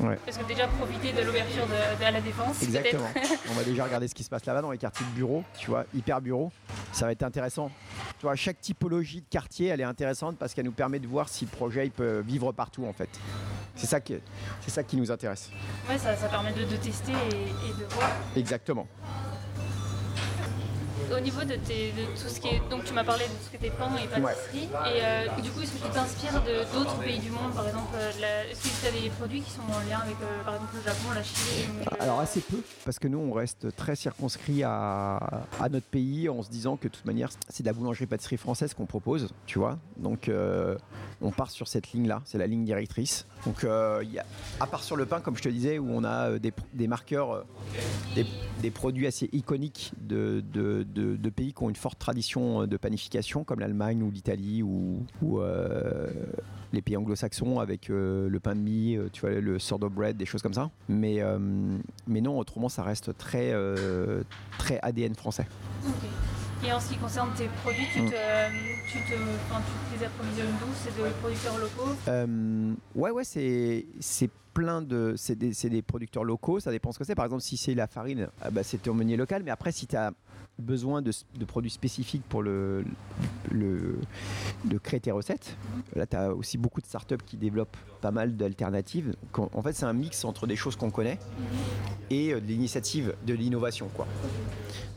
Ouais. 0.00 0.18
Parce 0.24 0.36
que 0.36 0.46
déjà 0.46 0.66
profiter 0.66 1.12
de 1.12 1.26
l'ouverture 1.26 1.66
de, 1.66 2.04
la 2.12 2.20
défense. 2.20 2.62
Exactement. 2.62 3.08
on 3.50 3.54
va 3.54 3.64
déjà 3.64 3.84
regarder 3.84 4.08
ce 4.08 4.14
qui 4.14 4.22
se 4.22 4.30
passe 4.30 4.44
là-bas 4.44 4.62
dans 4.62 4.70
les 4.70 4.78
quartiers 4.78 5.06
de 5.06 5.14
bureaux, 5.14 5.44
tu 5.58 5.70
vois, 5.70 5.84
hyper 5.94 6.20
bureaux. 6.20 6.50
Ça 6.92 7.06
va 7.06 7.12
être 7.12 7.22
intéressant. 7.22 7.70
Tu 8.18 8.26
vois, 8.26 8.36
chaque 8.36 8.60
typologie 8.60 9.20
de 9.20 9.28
quartier, 9.30 9.68
elle 9.68 9.80
est 9.80 9.84
intéressante 9.84 10.36
parce 10.36 10.54
qu'elle 10.54 10.66
nous 10.66 10.72
permet 10.72 10.98
de 10.98 11.06
voir 11.06 11.28
si 11.28 11.44
le 11.44 11.50
projet 11.50 11.86
il 11.86 11.92
peut 11.92 12.20
vivre 12.20 12.52
partout 12.52 12.84
en 12.84 12.92
fait. 12.92 13.08
C'est 13.74 13.86
ça, 13.86 14.00
qui, 14.00 14.16
c'est 14.60 14.70
ça 14.70 14.82
qui 14.82 14.96
nous 14.96 15.10
intéresse. 15.10 15.50
Ouais, 15.88 15.98
ça, 15.98 16.14
permet 16.28 16.52
de, 16.52 16.76
tester 16.76 17.12
et, 17.12 17.80
de 17.80 17.84
voir. 17.94 18.10
Exactement 18.36 18.86
au 21.16 21.20
niveau 21.20 21.42
de, 21.42 21.54
tout 21.54 22.28
ce 22.28 22.40
qui 22.40 22.48
est. 22.48 22.62
Donc, 22.70 22.84
tu 22.84 22.92
m'as 22.92 23.04
parlé 23.04 23.24
de 23.24 23.30
tout 23.30 23.44
ce 23.44 23.50
qui 23.50 23.56
était 23.56 23.74
pain 23.76 23.90
et 23.96 24.06
pâtisserie. 24.06 24.68
Et 24.94 25.00
euh, 25.02 25.40
du 25.42 25.50
coup, 25.50 25.60
est-ce 25.60 25.72
que 25.72 25.86
tu 25.86 25.92
t'inspires 25.92 26.42
d'autres 26.72 26.98
pays 26.98 27.18
du 27.18 27.30
monde 27.30 27.52
Par 27.54 27.66
exemple, 27.66 27.94
euh, 27.94 28.50
est-ce 28.50 28.62
que 28.62 28.80
tu 28.80 28.86
as 28.86 29.00
des 29.00 29.10
produits 29.10 29.40
qui 29.42 29.50
sont 29.50 29.62
en 29.62 29.80
lien 29.88 29.98
avec, 30.02 30.16
euh, 30.22 30.44
par 30.44 30.54
exemple, 30.54 30.76
le 30.76 30.82
Japon, 30.82 31.10
la 31.14 31.22
Chine 31.22 31.70
Alors, 31.98 32.20
assez 32.20 32.40
peu, 32.40 32.58
parce 32.84 32.98
que 32.98 33.08
nous, 33.08 33.18
on 33.18 33.32
reste 33.32 33.74
très 33.76 33.96
circonscrit 33.96 34.62
à, 34.62 35.16
à, 35.60 35.68
notre 35.68 35.86
pays 35.86 36.28
en 36.28 36.42
se 36.42 36.50
disant 36.50 36.76
que 36.76 36.88
de 36.88 36.92
toute 36.94 37.06
manière, 37.06 37.30
c'est 37.48 37.62
de 37.62 37.68
la 37.68 37.72
boulangerie-pâtisserie 37.72 38.36
française 38.36 38.74
qu'on 38.74 38.86
propose, 38.86 39.28
tu 39.46 39.58
vois. 39.58 39.78
Donc, 39.96 40.30
on 41.22 41.30
part 41.30 41.50
sur 41.50 41.68
cette 41.68 41.92
ligne-là, 41.92 42.22
c'est 42.24 42.38
la 42.38 42.46
ligne 42.46 42.64
directrice. 42.64 43.26
Donc, 43.44 43.62
y 43.62 43.66
a, 44.18 44.24
à 44.60 44.66
part 44.66 44.82
sur 44.82 44.96
le 44.96 45.06
pain, 45.06 45.20
comme 45.20 45.36
je 45.36 45.42
te 45.42 45.48
disais, 45.48 45.78
où 45.78 45.88
on 45.90 46.04
a 46.04 46.38
des, 46.38 46.52
des 46.74 46.88
marqueurs, 46.88 47.44
des, 48.14 48.26
des, 48.60 48.70
produits 48.70 49.06
assez 49.06 49.28
iconiques 49.32 49.92
de, 50.00 50.42
de 50.52 50.84
de, 50.94 50.99
pays 51.30 51.52
qui 51.52 51.62
ont 51.62 51.68
une 51.68 51.76
forte 51.76 51.98
tradition 51.98 52.62
euh, 52.62 52.66
de 52.66 52.76
panification, 52.76 53.44
comme 53.44 53.60
l'Allemagne 53.60 54.02
ou 54.02 54.10
l'Italie 54.10 54.62
ou, 54.62 55.04
euh, 55.22 56.10
les 56.72 56.82
pays 56.82 56.96
anglo-saxons 56.96 57.58
avec 57.58 57.90
euh, 57.90 58.28
le 58.28 58.40
pain 58.40 58.54
de 58.54 58.60
mie, 58.60 58.96
tu 59.12 59.22
vois, 59.22 59.30
le 59.30 59.58
sourdough 59.58 59.92
bread, 59.92 60.16
des 60.16 60.26
choses 60.26 60.42
comme 60.42 60.54
ça. 60.54 60.70
Mais, 60.88 61.20
mais 62.06 62.20
non, 62.20 62.38
autrement, 62.38 62.68
ça 62.68 62.82
reste 62.82 63.16
très, 63.16 63.52
très 64.58 64.78
ADN 64.82 65.14
français. 65.14 65.46
Et 66.62 66.70
en 66.70 66.78
ce 66.78 66.90
qui 66.90 66.96
concerne 66.98 67.30
tes 67.34 67.48
produits, 67.62 67.86
tu, 67.90 68.02
mm. 68.02 68.10
te, 68.10 68.12
tu, 68.92 68.98
te, 68.98 69.14
enfin, 69.14 69.62
tu 69.62 69.98
les 69.98 70.04
approvisionnes 70.04 70.52
d'où? 70.60 70.66
C'est 70.74 70.94
de 70.96 71.08
producteurs 71.20 71.58
locaux? 71.58 71.96
Ouais, 72.94 73.10
ouais, 73.10 73.24
c'est 73.24 74.30
plein 74.52 74.82
de. 74.82 75.14
C'est 75.16 75.36
des, 75.36 75.52
des, 75.52 75.82
producteurs 75.82 76.24
locaux, 76.24 76.60
ça 76.60 76.70
dépend 76.70 76.92
ce 76.92 76.98
que 76.98 77.04
c'est. 77.04 77.14
Par 77.14 77.24
exemple, 77.24 77.42
si 77.42 77.56
c'est 77.56 77.74
la 77.74 77.86
farine, 77.86 78.28
ah 78.42 78.50
bah, 78.50 78.62
c'est 78.62 78.78
ton 78.78 78.94
meunier 78.94 79.16
local. 79.16 79.42
Mais 79.42 79.50
après, 79.50 79.72
si 79.72 79.86
tu 79.86 79.96
as 79.96 80.12
besoin 80.58 81.02
de, 81.02 81.10
de, 81.38 81.44
produits 81.44 81.70
spécifiques 81.70 82.22
pour 82.28 82.42
le, 82.42 82.84
le, 83.50 83.98
de 84.64 84.78
créer 84.78 85.00
tes 85.00 85.10
recettes, 85.10 85.56
là, 85.96 86.06
tu 86.06 86.16
as 86.16 86.34
aussi 86.34 86.58
beaucoup 86.58 86.80
de 86.80 86.86
startups 86.86 87.16
qui 87.26 87.36
développent 87.36 87.76
pas 88.00 88.10
mal 88.10 88.36
d'alternatives. 88.36 89.14
En 89.34 89.62
fait, 89.62 89.72
c'est 89.72 89.86
un 89.86 89.92
mix 89.92 90.24
entre 90.24 90.46
des 90.46 90.56
choses 90.56 90.76
qu'on 90.76 90.90
connaît 90.90 91.18
et 92.10 92.32
euh, 92.32 92.40
de 92.40 92.46
l'initiative, 92.46 93.14
de 93.26 93.34
l'innovation. 93.34 93.88
quoi. 93.94 94.06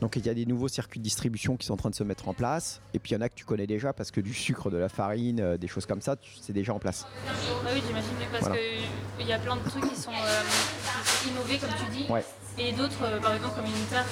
Donc 0.00 0.16
il 0.16 0.26
y 0.26 0.28
a 0.28 0.34
des 0.34 0.46
nouveaux 0.46 0.68
circuits 0.68 1.00
de 1.00 1.04
distribution 1.04 1.56
qui 1.56 1.66
sont 1.66 1.74
en 1.74 1.78
train 1.78 1.90
de 1.90 1.94
se 1.94 2.04
mettre 2.04 2.28
en 2.28 2.34
place. 2.34 2.80
Et 2.92 2.98
puis 2.98 3.12
il 3.12 3.14
y 3.14 3.16
en 3.16 3.20
a 3.20 3.28
que 3.28 3.34
tu 3.34 3.44
connais 3.44 3.66
déjà 3.66 3.92
parce 3.92 4.10
que 4.10 4.20
du 4.20 4.34
sucre, 4.34 4.70
de 4.70 4.76
la 4.76 4.88
farine, 4.88 5.40
euh, 5.40 5.56
des 5.56 5.68
choses 5.68 5.86
comme 5.86 6.00
ça, 6.00 6.16
c'est 6.40 6.52
déjà 6.52 6.74
en 6.74 6.78
place. 6.78 7.06
Ah 7.26 7.32
oui, 7.72 7.82
j'imagine, 7.86 8.10
parce 8.30 8.48
qu'il 8.48 9.26
y 9.26 9.32
a 9.32 9.38
plein 9.38 9.56
de 9.56 9.62
trucs 9.68 9.88
qui 9.88 9.96
sont, 9.96 10.10
euh, 10.10 11.30
innovés, 11.30 11.58
comme 11.58 11.70
tu 11.70 11.96
dis. 11.96 12.06
Et 12.56 12.70
d'autres, 12.72 13.02
euh, 13.02 13.18
par 13.20 13.34
exemple, 13.34 13.56
comme 13.56 13.66
une 13.66 13.86
tarte, 13.90 14.08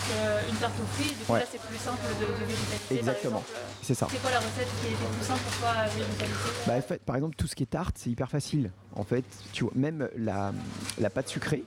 une 0.51 0.57
tarte 0.57 0.73
aux 0.83 0.87
fruits, 0.97 1.11
du 1.17 1.25
coup 1.25 1.35
là 1.35 1.43
c'est 1.51 1.61
plus 1.61 1.77
simple 1.79 2.01
de, 2.21 2.27
de 2.27 2.45
végétaliser. 2.45 2.99
Exactement, 2.99 3.43
c'est 3.83 3.95
ça. 3.95 4.09
C'est 4.11 4.21
quoi 4.21 4.31
la 4.33 4.39
recette 4.41 4.69
qui 4.81 4.89
est 4.89 4.97
plus 4.97 5.25
simple 5.25 5.41
pour 5.41 5.59
toi 5.61 5.69
à 5.71 5.87
végétaliser? 5.87 6.35
Bah, 6.67 6.73
en 6.77 6.83
fait, 6.83 7.03
Par 7.05 7.17
exemple, 7.17 7.37
tout 7.37 7.47
ce 7.47 7.55
qui 7.55 7.63
est 7.63 7.67
tarte, 7.67 7.97
c'est 7.99 8.11
hyper 8.11 8.29
facile. 8.29 8.73
En 8.97 9.05
fait, 9.05 9.25
tu 9.53 9.63
vois, 9.65 9.73
même 9.77 10.09
la, 10.17 10.53
la 10.99 11.09
pâte 11.11 11.29
sucrée, 11.29 11.65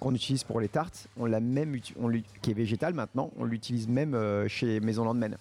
qu'on 0.00 0.14
utilise 0.14 0.44
pour 0.44 0.60
les 0.60 0.68
tartes, 0.68 1.08
on 1.16 1.26
l'a 1.26 1.40
même, 1.40 1.78
on 2.00 2.10
qui 2.42 2.50
est 2.50 2.54
végétale 2.54 2.94
maintenant, 2.94 3.30
on 3.36 3.44
l'utilise 3.44 3.88
même 3.88 4.16
chez 4.48 4.80
Maison 4.80 5.04
Landmen. 5.04 5.36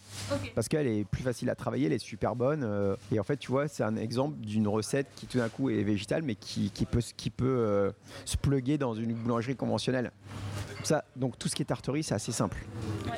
Parce 0.56 0.68
qu'elle 0.68 0.88
est 0.88 1.04
plus 1.06 1.24
facile 1.24 1.50
à 1.50 1.56
travailler, 1.56 1.88
elle 1.88 1.94
est 1.94 2.00
super 2.00 2.36
bonne. 2.36 2.96
et 3.12 3.20
en 3.20 3.24
fait, 3.24 3.38
tu 3.38 3.52
vois, 3.52 3.68
c'est 3.68 3.84
un 3.84 3.96
exemple 3.96 4.40
d'une 4.40 4.68
recette 4.68 5.08
qui 5.16 5.26
tout 5.26 5.38
d'un 5.38 5.50
coup 5.50 5.70
est 5.70 5.84
végétale, 5.84 6.24
mais 6.24 6.36
qui, 6.36 6.72
peut, 6.90 7.02
qui 7.18 7.30
peut 7.30 7.92
se 8.26 8.38
pluguer 8.38 8.78
dans 8.78 8.94
une 8.94 9.14
boulangerie 9.14 9.56
conventionnelle. 9.56 10.12
Ça, 10.84 11.04
donc 11.16 11.38
tout 11.38 11.50
ce 11.50 11.56
qui 11.56 11.62
est 11.62 11.66
tarterie, 11.66 12.04
c'est 12.04 12.16
assez 12.16 12.32
simple. 12.32 12.58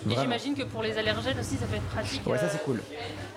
et 0.09 0.15
j'imagine 0.15 0.55
que 0.55 0.63
pour 0.63 0.81
les 0.81 0.97
allergènes 0.97 1.39
aussi, 1.39 1.55
ça 1.55 1.65
peut 1.65 1.75
être 1.75 1.87
pratique. 1.89 2.25
Ouais, 2.25 2.37
ça 2.37 2.49
c'est 2.49 2.63
cool. 2.63 2.81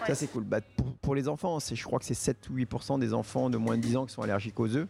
Ça 0.06 0.14
c'est 0.14 0.26
cool. 0.28 0.44
Bah, 0.44 0.60
pour, 1.02 1.14
les 1.14 1.28
enfants, 1.28 1.58
je 1.60 1.82
crois 1.84 1.98
que 1.98 2.04
c'est 2.04 2.14
7 2.14 2.48
ou 2.50 2.56
8% 2.56 2.98
des 2.98 3.12
enfants 3.12 3.50
de 3.50 3.58
moins 3.58 3.76
de 3.76 3.82
10 3.82 3.96
ans 3.96 4.06
qui 4.06 4.14
sont 4.14 4.22
allergiques 4.22 4.58
aux 4.58 4.74
œufs. 4.74 4.88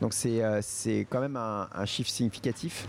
Donc 0.00 0.12
c'est 0.12 0.42
euh, 0.42 0.60
quand 1.08 1.20
même 1.20 1.36
un, 1.36 1.86
chiffre 1.86 2.10
significatif. 2.10 2.86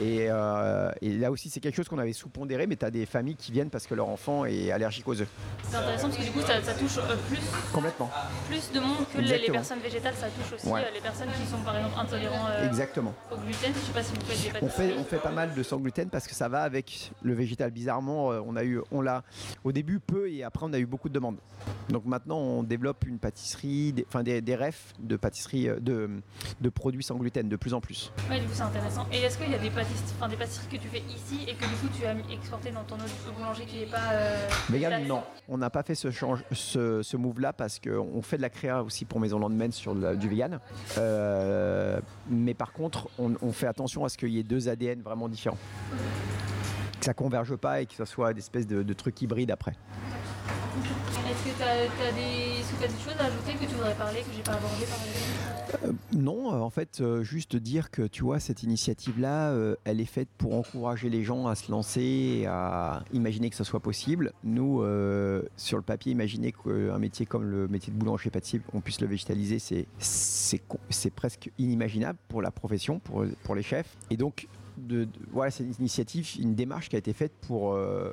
Euh, 0.00 0.90
et, 1.00 1.16
là 1.16 1.30
aussi, 1.30 1.50
c'est 1.50 1.60
quelque 1.60 1.76
chose 1.76 1.88
qu'on 1.88 1.98
avait 1.98 2.12
sous-pondéré, 2.12 2.66
mais 2.66 2.76
tu 2.76 2.84
as 2.84 2.90
des 2.90 3.06
familles 3.06 3.36
qui 3.36 3.52
viennent 3.52 3.70
parce 3.70 3.86
que 3.86 3.94
leur 3.94 4.08
enfant 4.08 4.44
est 4.44 4.70
allergique 4.70 5.06
aux 5.08 5.20
œufs. 5.20 5.28
C'est 5.62 5.76
intéressant 5.76 6.08
parce 6.08 6.18
que 6.18 6.24
du 6.24 6.30
coup, 6.30 6.40
ça, 6.40 6.60
touche 6.74 6.98
euh, 6.98 7.16
plus, 7.28 7.40
Complètement. 7.72 8.10
plus 8.48 8.70
de 8.72 8.80
monde 8.80 9.06
que 9.12 9.20
les, 9.20 9.50
personnes 9.50 9.80
végétales. 9.80 10.14
Ça 10.14 10.28
touche 10.28 10.54
aussi 10.54 10.68
euh, 10.68 10.90
les 10.94 11.00
personnes 11.00 11.28
qui 11.28 11.46
sont 11.46 11.58
par 11.58 11.76
exemple 11.76 11.98
intolérants 11.98 12.48
Exactement. 12.64 13.14
au 13.30 13.36
gluten. 13.36 13.72
Je 13.74 13.86
sais 13.86 13.92
pas 13.92 14.02
si 14.02 14.12
vous 14.14 14.20
faites 14.26 14.60
des 14.60 14.66
on 14.66 14.68
fait, 14.68 14.94
on 14.98 15.04
fait 15.04 15.18
pas 15.18 15.30
mal 15.30 15.54
de 15.54 15.62
sans 15.62 15.78
gluten 15.78 16.08
parce 16.10 16.26
que 16.26 16.34
ça 16.34 16.48
va 16.48 16.62
avec 16.62 17.12
le 17.22 17.34
végétal. 17.34 17.70
Bizarrement, 17.70 18.28
on 18.28 18.56
a 18.56 18.64
eu, 18.64 18.80
on 18.90 19.00
l'a 19.00 19.22
au 19.64 19.72
début 19.72 20.00
peu 20.00 20.30
et 20.30 20.42
après 20.42 20.64
on 20.66 20.72
a 20.72 20.78
eu 20.78 20.86
beaucoup 20.86 21.08
de 21.08 21.14
demandes. 21.14 21.38
Donc 21.88 22.04
maintenant, 22.04 22.38
on 22.38 22.62
développe 22.62 23.06
une 23.06 23.18
pâtisserie, 23.18 23.92
des, 23.92 24.04
enfin 24.08 24.22
des, 24.22 24.40
des 24.40 24.56
refs 24.56 24.94
de 24.98 25.16
pâtisserie, 25.16 25.68
de, 25.80 26.10
de 26.60 26.68
produits 26.68 27.02
sans 27.02 27.16
gluten 27.16 27.48
de 27.48 27.56
plus 27.56 27.74
en 27.74 27.80
plus. 27.80 28.12
Oui, 28.30 28.40
du 28.40 28.46
coup, 28.46 28.52
c'est 28.54 28.62
intéressant. 28.62 29.06
Et 29.12 29.18
est-ce 29.18 29.38
qu'il 29.38 29.50
y 29.50 29.54
a 29.54 29.58
des 29.58 29.70
pâtisseries 29.70 29.87
des 30.28 30.36
pâtisseries 30.36 30.66
que 30.66 30.82
tu 30.82 30.88
fais 30.88 31.02
ici 31.14 31.44
et 31.46 31.54
que 31.54 31.64
du 31.64 31.74
coup 31.76 31.88
tu 31.96 32.04
as 32.04 32.14
exporté 32.32 32.70
dans 32.70 32.82
ton 32.82 32.96
autre 32.96 33.32
boulanger 33.36 33.64
qui 33.64 33.80
n'est 33.80 33.86
pas. 33.86 34.12
Euh, 34.12 34.98
non, 35.06 35.22
on 35.48 35.58
n'a 35.58 35.70
pas 35.70 35.82
fait 35.82 35.94
ce, 35.94 36.10
change, 36.10 36.42
ce, 36.52 37.02
ce 37.02 37.16
move-là 37.16 37.52
parce 37.52 37.78
qu'on 37.78 38.22
fait 38.22 38.36
de 38.36 38.42
la 38.42 38.50
créa 38.50 38.82
aussi 38.82 39.04
pour 39.04 39.20
Maison 39.20 39.38
Landmen 39.38 39.70
sur 39.70 39.94
du 39.94 40.28
vegan. 40.28 40.58
Euh, 40.96 42.00
mais 42.28 42.54
par 42.54 42.72
contre, 42.72 43.08
on, 43.18 43.52
fait 43.52 43.66
attention 43.66 44.04
à 44.04 44.08
ce 44.08 44.18
qu'il 44.18 44.30
y 44.30 44.38
ait 44.38 44.44
deux 44.44 44.68
ADN 44.68 45.02
vraiment 45.02 45.28
différents. 45.28 45.58
Que 46.98 47.04
ça 47.04 47.14
converge 47.14 47.54
pas 47.56 47.80
et 47.80 47.86
que 47.86 47.94
ce 47.94 48.04
soit 48.04 48.32
des 48.32 48.40
espèces 48.40 48.66
de, 48.66 48.82
de 48.82 48.92
trucs 48.92 49.20
hybrides 49.22 49.50
après. 49.50 49.74
Est-ce 51.30 51.44
que 51.44 51.56
tu 51.56 51.62
as, 51.62 52.12
des... 52.12 52.47
choses 52.86 53.16
à 53.18 53.24
ajouter 53.24 53.52
que 53.54 53.68
tu 53.68 53.74
voudrais 53.74 53.94
parler, 53.94 54.20
que 54.20 54.44
pas 54.44 54.52
abordé 54.52 54.84
par 54.86 55.84
euh, 55.84 55.92
Non, 56.12 56.52
euh, 56.52 56.58
en 56.58 56.70
fait, 56.70 57.00
euh, 57.00 57.22
juste 57.22 57.56
dire 57.56 57.90
que 57.90 58.02
tu 58.02 58.22
vois, 58.22 58.40
cette 58.40 58.62
initiative-là, 58.62 59.54
elle 59.84 60.00
est 60.00 60.04
faite 60.04 60.28
pour 60.38 60.54
encourager 60.54 61.10
les 61.10 61.24
gens 61.24 61.46
à 61.46 61.54
se 61.54 61.70
lancer, 61.70 62.46
à 62.48 63.02
imaginer 63.12 63.50
que 63.50 63.56
ça 63.56 63.64
soit 63.64 63.80
possible. 63.80 64.32
Nous, 64.44 64.82
sur 65.56 65.76
le 65.76 65.82
papier, 65.82 66.12
imaginer 66.12 66.52
qu'un 66.52 66.98
métier 66.98 67.26
comme 67.26 67.44
le 67.44 67.68
métier 67.68 67.92
de 67.92 67.98
boulanger 67.98 68.30
pâtissier, 68.30 68.60
on 68.72 68.80
puisse 68.80 69.00
le 69.00 69.06
végétaliser, 69.06 69.58
c'est, 69.58 69.86
c'est, 69.98 71.10
presque 71.14 71.50
inimaginable 71.58 72.18
pour 72.28 72.42
la 72.42 72.50
profession, 72.50 72.98
pour, 73.00 73.24
pour 73.42 73.54
les 73.54 73.62
chefs. 73.62 73.96
Et 74.10 74.16
donc, 74.16 74.46
voilà, 75.32 75.50
c'est 75.50 75.64
une 75.64 75.74
initiative, 75.78 76.28
une 76.38 76.54
démarche 76.54 76.88
qui 76.88 76.96
a 76.96 76.98
été 76.98 77.12
faite 77.12 77.32
pour, 77.46 77.74
euh, 77.74 78.12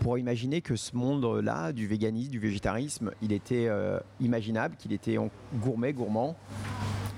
pour 0.00 0.18
imaginer 0.18 0.60
que 0.60 0.76
ce 0.76 0.96
monde-là, 0.96 1.72
du 1.72 1.86
véganisme, 1.86 2.30
du 2.30 2.38
végétarisme, 2.38 3.12
il 3.22 3.32
était 3.32 3.66
euh, 3.68 3.98
imaginable, 4.20 4.76
qu'il 4.76 4.92
était 4.92 5.16
gourmet, 5.54 5.92
gourmand, 5.92 6.36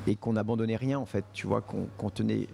et 0.07 0.15
qu'on 0.15 0.35
n'abandonnait 0.35 0.77
rien 0.77 0.99
en 0.99 1.07
fait, 1.07 1.25
tu 1.33 1.47
vois, 1.47 1.63
qu'on 1.63 2.11
tenait, 2.11 2.47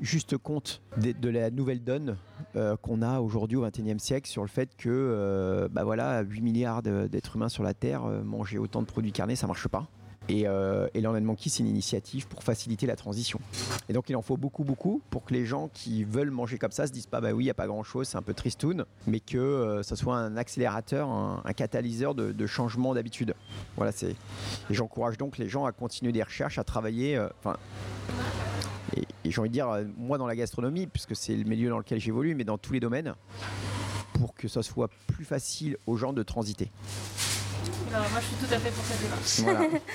juste 0.00 0.36
compte 0.36 0.82
de, 0.98 1.28
la 1.28 1.50
nouvelle 1.50 1.82
donne 1.82 2.16
euh, 2.56 2.76
qu'on 2.76 3.00
a 3.00 3.20
aujourd'hui 3.20 3.56
au 3.56 3.62
XXIe 3.62 3.98
siècle 3.98 4.28
sur 4.28 4.42
le 4.42 4.48
fait 4.48 4.70
que, 4.76 5.68
bah 5.72 5.84
voilà, 5.84 6.20
8 6.22 6.40
milliards 6.42 6.82
d'êtres 6.82 7.36
humains 7.36 7.48
sur 7.48 7.62
la 7.62 7.72
Terre, 7.72 8.02
manger 8.02 8.58
autant 8.58 8.82
de 8.82 8.86
produits 8.86 9.12
carnés, 9.12 9.36
ça 9.36 9.46
marche 9.46 9.68
pas. 9.68 9.88
Et, 10.28 10.46
euh, 10.46 10.86
et 10.94 11.02
c'est 11.46 11.58
une 11.60 11.68
initiative 11.68 12.26
pour 12.28 12.42
faciliter 12.42 12.86
la 12.86 12.96
transition. 12.96 13.40
Et 13.88 13.92
donc 13.92 14.08
il 14.08 14.16
en 14.16 14.22
faut 14.22 14.36
beaucoup, 14.36 14.64
beaucoup 14.64 15.02
pour 15.10 15.24
que 15.24 15.34
les 15.34 15.44
gens 15.44 15.68
qui 15.72 16.04
veulent 16.04 16.30
manger 16.30 16.58
comme 16.58 16.70
ça 16.70 16.86
se 16.86 16.92
disent 16.92 17.06
pas 17.06 17.20
bah 17.20 17.32
oui, 17.32 17.44
il 17.44 17.46
n'y 17.46 17.50
a 17.50 17.54
pas 17.54 17.66
grand 17.66 17.82
chose, 17.82 18.08
c'est 18.08 18.16
un 18.16 18.22
peu 18.22 18.34
tristoun, 18.34 18.84
mais 19.06 19.20
que 19.20 19.38
euh, 19.38 19.82
ça 19.82 19.96
soit 19.96 20.16
un 20.16 20.36
accélérateur, 20.36 21.08
un, 21.08 21.42
catalyseur 21.54 22.14
de, 22.14 22.46
changement 22.46 22.94
d'habitude. 22.94 23.34
Voilà, 23.76 23.92
c'est. 23.92 24.10
Et 24.10 24.74
j'encourage 24.74 25.16
donc 25.16 25.38
les 25.38 25.48
gens 25.48 25.64
à 25.64 25.72
continuer 25.72 26.12
des 26.12 26.22
recherches, 26.22 26.58
à 26.58 26.64
travailler. 26.64 27.16
Euh, 27.16 27.28
enfin. 27.38 27.56
et, 28.96 29.04
j'ai 29.24 29.40
envie 29.40 29.48
de 29.48 29.54
dire, 29.54 29.68
moi 29.96 30.18
dans 30.18 30.26
la 30.26 30.36
gastronomie, 30.36 30.86
puisque 30.86 31.16
c'est 31.16 31.36
le 31.36 31.44
milieu 31.44 31.68
dans 31.70 31.78
lequel 31.78 32.00
j'évolue, 32.00 32.34
mais 32.34 32.44
dans 32.44 32.58
tous 32.58 32.72
les 32.72 32.80
domaines, 32.80 33.14
pour 34.14 34.34
que 34.34 34.48
ça 34.48 34.62
soit 34.62 34.88
plus 35.06 35.24
facile 35.24 35.76
aux 35.86 35.96
gens 35.96 36.12
de 36.12 36.22
transiter 36.22 36.70
moi, 37.98 38.20
je 38.20 38.26
suis 38.26 38.36
tout 38.36 38.54
à 38.54 38.58
fait 38.58 38.70
pour 38.70 38.84
cette 38.84 39.00
démarche. 39.02 39.80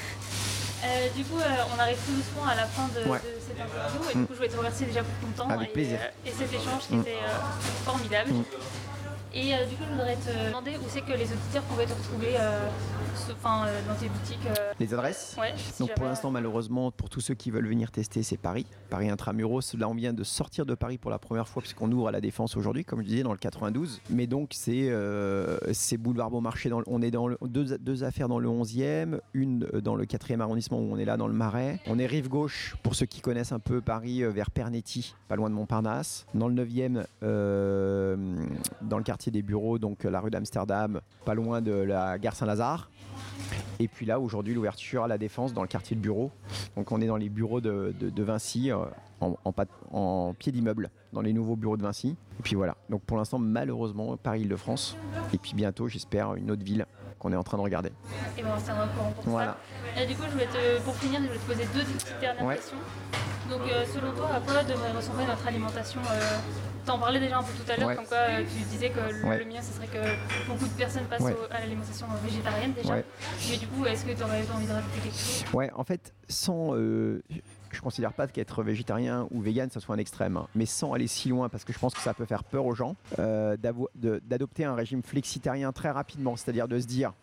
Euh, 0.85 1.09
du 1.15 1.23
coup, 1.23 1.39
euh, 1.39 1.73
on 1.75 1.79
arrive 1.79 1.97
tout 2.05 2.13
doucement 2.13 2.45
à 2.47 2.53
la 2.53 2.65
fin 2.67 2.87
de, 2.89 3.01
cette 3.01 3.59
interview 3.59 3.99
et 4.11 4.13
du 4.15 4.25
coup, 4.25 4.33
je 4.33 4.37
voulais 4.37 4.47
te 4.47 4.57
remercier 4.57 4.85
déjà 4.85 5.01
pour 5.01 5.11
ton 5.27 5.43
temps 5.43 5.49
Avec 5.49 5.69
et, 5.69 5.73
plaisir. 5.73 5.97
Euh, 5.99 6.29
et 6.29 6.31
cet 6.31 6.53
échange 6.53 6.87
qui 6.87 6.95
mm. 6.97 7.01
était 7.01 7.17
formidable. 7.83 8.31
Mm. 8.31 8.43
Et 9.33 9.51
du 9.69 9.75
coup, 9.75 9.83
je 9.87 9.93
voudrais 9.93 10.15
te 10.15 10.47
demander 10.47 10.77
où 10.77 10.85
c'est 10.87 11.01
que 11.01 11.13
les 11.13 11.31
auditeurs 11.31 11.63
pouvaient 11.63 11.85
te 11.85 11.93
retrouver 11.93 12.35
enfin, 13.31 13.65
euh, 13.67 13.81
dans 13.87 13.95
tes 13.95 14.09
boutiques 14.09 14.45
euh, 14.47 14.73
Les 14.79 14.93
adresses 14.93 15.35
Ouais. 15.39 15.53
Donc 15.79 15.93
pour 15.95 16.05
l'instant, 16.05 16.31
malheureusement, 16.31 16.91
pour 16.91 17.09
tous 17.09 17.21
ceux 17.21 17.33
qui 17.33 17.51
veulent 17.51 17.67
venir 17.67 17.91
tester, 17.91 18.23
c'est 18.23 18.37
Paris. 18.37 18.65
Paris 18.89 19.09
Intramuros. 19.09 19.61
Là, 19.77 19.89
on 19.89 19.93
vient 19.93 20.13
de 20.13 20.23
sortir 20.23 20.65
de 20.65 20.75
Paris 20.75 20.97
pour 20.97 21.11
la 21.11 21.19
première 21.19 21.47
fois 21.47 21.61
puisqu'on 21.61 21.91
ouvre 21.91 22.07
à 22.07 22.11
la 22.11 22.21
Défense 22.21 22.57
aujourd'hui, 22.57 22.85
comme 22.85 23.01
je 23.01 23.07
disais, 23.07 23.23
dans 23.23 23.31
le 23.31 23.37
92. 23.37 24.01
Mais 24.09 24.27
donc, 24.27 24.51
c'est 24.53 24.87
euh, 24.89 25.57
boulevard 25.99 26.31
Beaumarchais. 26.31 26.69
Dans 26.69 26.81
on 26.87 27.01
est 27.01 27.11
dans 27.11 27.29
deux, 27.41 27.77
deux, 27.77 28.03
affaires 28.03 28.27
dans 28.27 28.39
le 28.39 28.47
11e, 28.47 29.19
une 29.33 29.59
dans 29.59 29.95
le 29.95 30.05
4e 30.05 30.39
arrondissement 30.39 30.79
où 30.79 30.93
on 30.93 30.97
est 30.97 31.05
là, 31.05 31.17
dans 31.17 31.27
le 31.27 31.33
Marais. 31.33 31.79
On 31.87 31.99
est 31.99 32.05
rive 32.05 32.29
gauche, 32.29 32.75
pour 32.83 32.95
ceux 32.95 33.05
qui 33.05 33.21
connaissent 33.21 33.51
un 33.51 33.59
peu 33.59 33.81
Paris, 33.81 34.23
vers 34.23 34.51
Pernetti, 34.51 35.15
pas 35.27 35.35
loin 35.35 35.49
de 35.49 35.55
Montparnasse. 35.55 36.25
Dans 36.33 36.47
le 36.47 36.63
9e, 36.63 37.05
dans 38.81 38.97
le 38.97 39.03
quartier 39.17 39.31
des 39.31 39.41
bureaux, 39.41 39.79
donc 39.79 40.03
la 40.03 40.19
rue 40.19 40.29
d'Amsterdam, 40.29 41.01
pas 41.25 41.33
loin 41.33 41.59
de 41.59 41.71
la 41.71 42.19
gare 42.19 42.35
Saint-Lazare. 42.35 42.91
Et 43.79 43.87
puis 43.87 44.05
là, 44.05 44.19
aujourd'hui, 44.19 44.53
l'ouverture 44.53 45.05
à 45.05 45.07
la 45.07 45.17
Défense 45.17 45.53
dans 45.53 45.63
le 45.63 45.67
quartier 45.67 45.95
de 45.95 46.01
bureau. 46.01 46.29
Donc 46.75 46.91
on 46.91 47.01
est 47.01 47.07
dans 47.07 47.17
les 47.17 47.29
bureaux 47.29 47.59
de, 47.59 47.95
Vinci, 48.15 48.71
euh, 48.71 48.85
en, 49.19 50.35
pied 50.37 50.51
d'immeuble, 50.51 50.91
dans 51.13 51.21
les 51.21 51.33
nouveaux 51.33 51.55
bureaux 51.55 51.77
de 51.77 51.81
Vinci. 51.81 52.15
Et 52.39 52.43
puis 52.43 52.53
voilà. 52.53 52.75
Donc 52.91 53.01
pour 53.01 53.17
l'instant, 53.17 53.39
malheureusement, 53.39 54.17
Paris-Île-de-France. 54.17 54.95
Et 55.33 55.39
puis 55.39 55.53
bientôt, 55.55 55.87
j'espère, 55.87 56.35
une 56.35 56.51
autre 56.51 56.63
ville 56.63 56.85
qu'on 57.17 57.33
est 57.33 57.35
en 57.35 57.43
train 57.43 57.57
de 57.57 57.63
regarder. 57.63 57.91
Et 58.37 58.43
bon, 58.43 58.49
c'est 58.63 58.69
un 58.69 58.87
courant 58.89 59.11
pour 59.13 59.23
voilà. 59.31 59.57
ça. 59.95 60.03
Et 60.03 60.05
du 60.05 60.13
coup, 60.13 60.23
je 60.27 60.31
voulais 60.31 60.45
te, 60.45 60.79
pour 60.83 60.95
finir, 60.97 61.21
je 61.23 61.27
vais 61.27 61.39
te 61.39 61.45
poser 61.47 61.65
deux 61.73 62.19
dernières 62.21 62.55
questions. 62.55 62.77
Donc, 63.49 63.61
euh, 63.61 63.85
selon 63.93 64.11
toi, 64.13 64.29
à 64.35 64.39
quoi 64.39 64.63
devrait 64.63 64.91
ressembler 64.91 65.25
notre 65.25 65.47
alimentation 65.47 66.01
euh, 66.11 66.37
en 66.91 66.99
parlais 66.99 67.19
déjà 67.19 67.39
un 67.39 67.43
peu 67.43 67.51
tout 67.53 67.71
à 67.71 67.77
l'heure, 67.77 67.95
comme 67.95 68.05
quoi 68.05 68.17
euh, 68.17 68.43
tu 68.43 68.63
disais 68.65 68.89
que 68.89 68.99
le, 68.99 69.45
mien, 69.45 69.61
ce 69.61 69.73
serait 69.73 69.87
que 69.87 70.47
beaucoup 70.47 70.65
de 70.65 70.73
personnes 70.73 71.05
passent 71.05 71.23
à 71.51 71.59
l'alimentation 71.59 72.07
végétarienne 72.23 72.73
déjà. 72.73 72.95
Mais 73.49 73.57
du 73.57 73.67
coup, 73.67 73.85
est-ce 73.85 74.05
que 74.05 74.11
tu 74.11 74.23
aurais 74.23 74.43
envie 74.53 74.67
de 74.67 74.71
rajouter 74.71 74.99
quelque 75.03 75.17
chose? 75.17 75.45
Ouais, 75.53 75.71
en 75.73 75.83
fait, 75.83 76.13
sans. 76.27 76.75
Euh, 76.75 77.21
je 77.71 77.81
considère 77.81 78.13
pas 78.13 78.27
qu'être 78.27 78.63
végétarien 78.63 79.27
ou 79.29 79.41
vegan, 79.41 79.69
ça 79.69 79.81
soit 79.81 79.93
un 79.93 79.99
extrême, 79.99 80.37
hein. 80.37 80.47
mais 80.55 80.65
sans 80.65 80.93
aller 80.93 81.07
si 81.07 81.29
loin, 81.29 81.49
parce 81.49 81.65
que 81.65 81.73
je 81.73 81.79
pense 81.79 81.93
que 81.93 81.99
ça 81.99 82.13
peut 82.13 82.25
faire 82.25 82.45
peur 82.45 82.65
aux 82.65 82.73
gens, 82.73 82.95
d'adopter 83.17 84.63
un 84.63 84.73
régime 84.73 85.03
flexitarien 85.03 85.71
très 85.73 85.91
rapidement, 85.91 86.37
c'est-à-dire 86.37 86.67
de 86.67 86.79
se 86.79 86.87
dire 86.87 87.13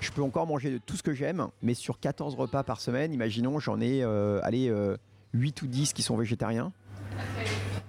je 0.00 0.10
peux 0.10 0.22
encore 0.22 0.46
manger 0.46 0.70
de 0.70 0.78
tout 0.78 0.96
ce 0.96 1.02
que 1.02 1.12
j'aime, 1.12 1.48
mais 1.62 1.74
sur 1.74 1.98
14 2.00 2.34
repas 2.34 2.62
par 2.62 2.80
semaine, 2.80 3.12
imaginons, 3.12 3.58
j'en 3.58 3.80
ai 3.80 4.02
euh, 4.02 4.40
allez, 4.42 4.72
8 5.32 5.62
ou 5.62 5.66
10 5.66 5.92
qui 5.92 6.02
sont 6.02 6.16
végétariens 6.16 6.72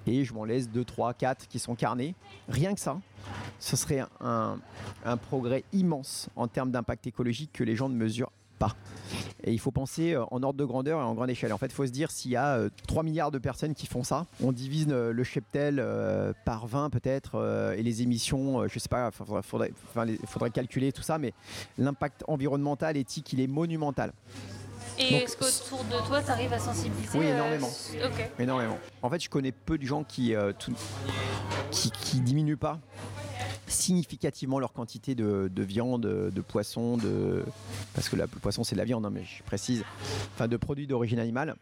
et 0.08 0.24
je 0.24 0.34
m'en 0.34 0.46
laisse 0.46 0.70
2, 0.70 0.84
3, 0.84 1.14
4 1.14 1.48
qui 1.48 1.60
sont 1.60 1.76
carnés. 1.76 2.16
Rien 2.48 2.74
que 2.74 2.80
ça, 2.80 3.00
ce 3.60 3.76
serait 3.76 4.04
un, 4.22 4.58
progrès 5.30 5.64
immense 5.74 6.30
en 6.36 6.48
termes 6.48 6.72
d'impact 6.72 7.08
écologique 7.08 7.52
que 7.54 7.64
les 7.64 7.76
gens 7.76 7.90
ne 7.90 7.96
mesurent 7.96 8.32
pas. 8.58 8.76
Et 9.44 9.54
il 9.54 9.60
faut 9.60 9.72
penser 9.72 10.14
euh, 10.14 10.26
en 10.32 10.44
ordre 10.44 10.60
de 10.60 10.66
grandeur 10.66 11.00
et 11.00 11.04
en 11.04 11.14
grande 11.14 11.30
échelle. 11.30 11.54
En 11.54 11.58
fait, 11.58 11.68
il 11.68 11.74
faut 11.74 11.86
se 11.86 11.92
dire 11.92 12.12
s'il 12.12 12.32
y 12.32 12.36
a 12.36 12.60
3 12.88 13.02
euh, 13.02 13.06
milliards 13.06 13.32
de 13.32 13.38
personnes 13.38 13.74
qui 13.74 13.88
font 13.88 14.04
ça, 14.04 14.26
on 14.42 14.52
divise 14.52 14.88
euh, 14.90 15.14
le 15.14 15.24
cheptel 15.24 15.84
par 16.46 16.68
20 16.68 16.90
peut-être, 16.90 17.74
et 17.78 17.84
les 17.84 18.02
émissions, 18.02 18.68
je 18.68 18.80
sais 18.80 18.90
pas, 18.90 19.10
il 19.14 19.42
faudrait, 19.44 19.72
faudrait, 20.26 20.50
calculer 20.50 20.92
tout 20.92 21.02
ça, 21.02 21.18
mais 21.18 21.34
l'impact 21.78 22.24
environnemental, 22.28 22.98
éthique, 22.98 23.34
il 23.34 23.42
est 23.42 23.48
monumental. 23.48 24.14
Et 25.00 25.16
est-ce 25.16 25.38
qu'autour 25.38 25.84
de 25.86 26.08
toi, 26.08 26.22
tu 26.24 26.32
arrives 26.32 26.54
à 26.54 26.60
sensibiliser 26.60 27.18
Oui, 27.18 27.26
énormément. 27.28 27.70
énormément. 28.40 28.78
En 29.02 29.10
fait, 29.10 29.20
je 29.20 29.30
connais 29.30 29.52
peu 29.52 29.78
de 29.78 29.86
gens 29.86 30.04
qui, 30.04 30.34
euh, 30.34 30.54
qui, 31.72 31.92
qui 31.92 32.20
diminuent 32.20 32.58
pas 32.58 32.80
significativement 33.68 34.60
leur 34.60 34.74
quantité 34.74 35.16
de, 35.16 35.50
viande, 35.64 36.02
de 36.02 36.42
poisson, 36.42 36.98
de 36.98 37.44
parce 37.94 38.10
que 38.10 38.16
le 38.16 38.28
poisson 38.28 38.64
c'est 38.64 38.76
de 38.76 38.80
la 38.80 38.86
viande, 38.86 39.06
hein, 39.06 39.12
mais 39.12 39.24
je 39.24 39.44
précise, 39.44 39.84
enfin 40.34 40.48
de 40.48 40.58
produits 40.58 40.88
d'origine 40.88 41.20
animale 41.20 41.56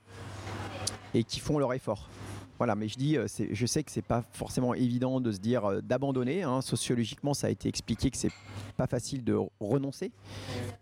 et 1.14 1.24
qui 1.24 1.40
font 1.40 1.58
leur 1.58 1.74
effort. 1.74 2.10
Voilà, 2.58 2.76
mais 2.76 2.88
je 2.88 2.98
dis, 2.98 3.18
euh, 3.18 3.28
je 3.52 3.66
sais 3.66 3.84
que 3.84 3.92
c'est 3.92 4.02
pas 4.02 4.24
forcément 4.32 4.74
évident 4.74 5.20
de 5.20 5.32
se 5.32 5.40
dire 5.40 5.66
euh, 5.66 5.82
d'abandonner. 5.82 6.44
Hein. 6.44 6.62
Sociologiquement, 6.62 7.34
ça 7.34 7.48
a 7.48 7.50
été 7.50 7.68
expliqué 7.68 8.10
que 8.10 8.18
c'est 8.18 8.32
pas 8.78 8.88
facile 8.88 9.24
de 9.24 9.38
renoncer, 9.60 10.12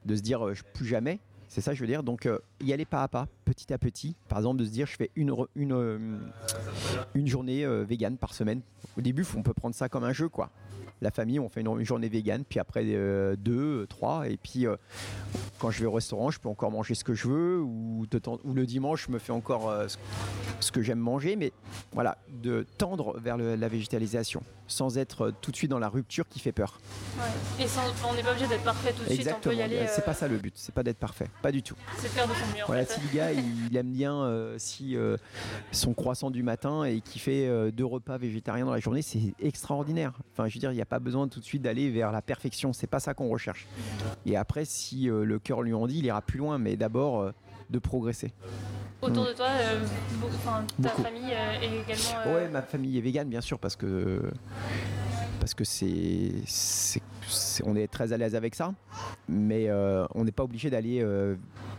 de 0.05 0.15
se 0.15 0.21
dire 0.21 0.45
euh, 0.47 0.53
plus 0.73 0.85
jamais. 0.85 1.19
C'est 1.47 1.61
ça, 1.61 1.73
je 1.73 1.81
veux 1.81 1.87
dire. 1.87 2.01
Donc, 2.01 2.27
y 2.61 2.73
aller 2.73 2.85
pas 2.85 3.03
à 3.03 3.07
pas, 3.07 3.27
petit 3.45 3.71
à 3.71 3.77
petit. 3.77 4.15
Par 4.27 4.39
exemple, 4.39 4.59
de 4.59 4.65
se 4.65 4.71
dire, 4.71 4.87
je 4.87 4.95
fais 4.95 5.11
une, 5.15 5.35
une, 5.55 6.19
une 7.13 7.27
journée 7.27 7.63
végane 7.85 8.17
par 8.17 8.33
semaine. 8.33 8.61
Au 8.97 9.01
début, 9.01 9.23
on 9.37 9.43
peut 9.43 9.53
prendre 9.53 9.75
ça 9.75 9.87
comme 9.87 10.03
un 10.03 10.13
jeu, 10.13 10.29
quoi 10.29 10.49
la 11.01 11.11
famille, 11.11 11.39
on 11.39 11.49
fait 11.49 11.61
une, 11.61 11.83
journée 11.83 12.09
végane, 12.09 12.43
puis 12.45 12.59
après 12.59 12.83
euh, 12.85 13.35
deux, 13.35 13.85
trois, 13.87 14.27
et 14.29 14.37
puis 14.37 14.65
euh, 14.65 14.75
quand 15.59 15.69
je 15.69 15.81
vais 15.81 15.85
au 15.85 15.91
restaurant, 15.91 16.31
je 16.31 16.39
peux 16.39 16.49
encore 16.49 16.71
manger 16.71 16.95
ce 16.95 17.03
que 17.03 17.13
je 17.13 17.27
veux, 17.27 17.61
ou, 17.61 18.05
ou 18.43 18.53
le 18.53 18.65
dimanche, 18.65 19.07
je 19.07 19.11
me 19.11 19.19
fais 19.19 19.33
encore 19.33 19.69
euh, 19.69 19.87
ce, 20.59 20.71
que 20.71 20.81
j'aime 20.81 20.99
manger, 20.99 21.35
mais 21.35 21.51
voilà, 21.91 22.17
de 22.29 22.65
tendre 22.77 23.19
vers 23.19 23.37
la 23.37 23.67
végétalisation, 23.67 24.43
sans 24.67 24.97
être 24.97 25.33
tout 25.41 25.51
de 25.51 25.55
suite 25.55 25.71
dans 25.71 25.79
la 25.79 25.89
rupture 25.89 26.27
qui 26.27 26.39
fait 26.39 26.51
peur. 26.51 26.79
Et 27.59 27.65
on 28.07 28.13
n'est 28.13 28.23
pas 28.23 28.31
obligé 28.31 28.47
d'être 28.47 28.63
parfait 28.63 28.93
tout 28.93 29.03
de 29.03 29.13
suite, 29.13 29.29
on 29.35 29.39
peut 29.39 29.55
y 29.55 29.61
aller. 29.61 29.85
C'est 29.87 30.05
pas 30.05 30.13
ça 30.13 30.27
le 30.27 30.37
but, 30.37 30.53
c'est 30.55 30.73
pas 30.73 30.83
d'être 30.83 30.99
parfait, 30.99 31.29
pas 31.41 31.51
du 31.51 31.61
tout. 31.61 31.75
C'est 31.97 32.07
faire 32.07 32.27
de 32.27 32.33
son 32.33 32.57
mieux. 32.57 32.63
Voilà, 32.67 32.85
si 32.85 32.99
le 33.01 33.15
gars 33.15 33.31
il, 33.31 33.75
aime 33.77 33.91
bien 33.91 34.29
si 34.57 34.95
son 35.71 35.93
croissant 35.93 36.31
du 36.31 36.43
matin 36.43 36.83
et 36.83 37.01
qui 37.01 37.19
fait 37.19 37.71
deux 37.71 37.85
repas 37.85 38.17
végétariens 38.17 38.65
dans 38.65 38.73
la 38.73 38.79
journée, 38.79 39.01
c'est 39.01 39.33
extraordinaire. 39.39 40.13
Enfin, 40.31 40.47
je 40.47 40.53
veux 40.53 40.59
dire, 40.59 40.71
il 40.71 40.75
n'y 40.75 40.81
a 40.81 40.85
pas 40.85 40.99
besoin 40.99 41.27
tout 41.27 41.39
de 41.39 41.45
suite 41.45 41.61
d'aller 41.61 41.89
vers 41.89 42.11
la 42.11 42.21
perfection. 42.21 42.73
C'est 42.73 42.87
pas 42.87 42.99
ça 42.99 43.13
qu'on 43.13 43.29
recherche. 43.29 43.67
Et 44.25 44.35
après, 44.35 44.65
si 44.65 45.09
euh, 45.09 45.23
le 45.23 45.39
cœur 45.39 45.61
lui 45.61 45.73
en 45.73 45.87
dit, 45.87 45.99
il 45.99 46.05
ira 46.05 46.21
plus 46.21 46.39
loin, 46.39 46.57
mais 46.57 46.75
d'abord 46.75 47.21
euh, 47.21 47.31
de 47.69 47.79
progresser. 47.79 48.33
Autour 49.01 49.23
mm. 49.23 49.27
de 49.27 49.33
toi, 49.33 49.47
euh, 49.49 49.85
ta 50.81 50.89
famille 50.89 51.31
est 51.31 51.65
également. 51.65 52.33
Ouais, 52.33 52.49
ma 52.49 52.61
famille 52.61 52.97
est 52.97 53.01
végane, 53.01 53.29
bien 53.29 53.41
sûr, 53.41 53.59
parce 53.59 53.75
que 53.75 54.21
parce 55.39 55.53
que 55.53 55.65
c'est, 55.65 57.01
on 57.65 57.75
est 57.75 57.87
très 57.87 58.13
à 58.13 58.17
l'aise 58.17 58.35
avec 58.35 58.55
ça, 58.55 58.73
mais 59.27 59.67
euh, 59.67 60.05
on 60.15 60.23
n'est 60.23 60.31
pas 60.31 60.43
obligé 60.43 60.69
d'aller 60.69 61.01
euh, 61.01 61.35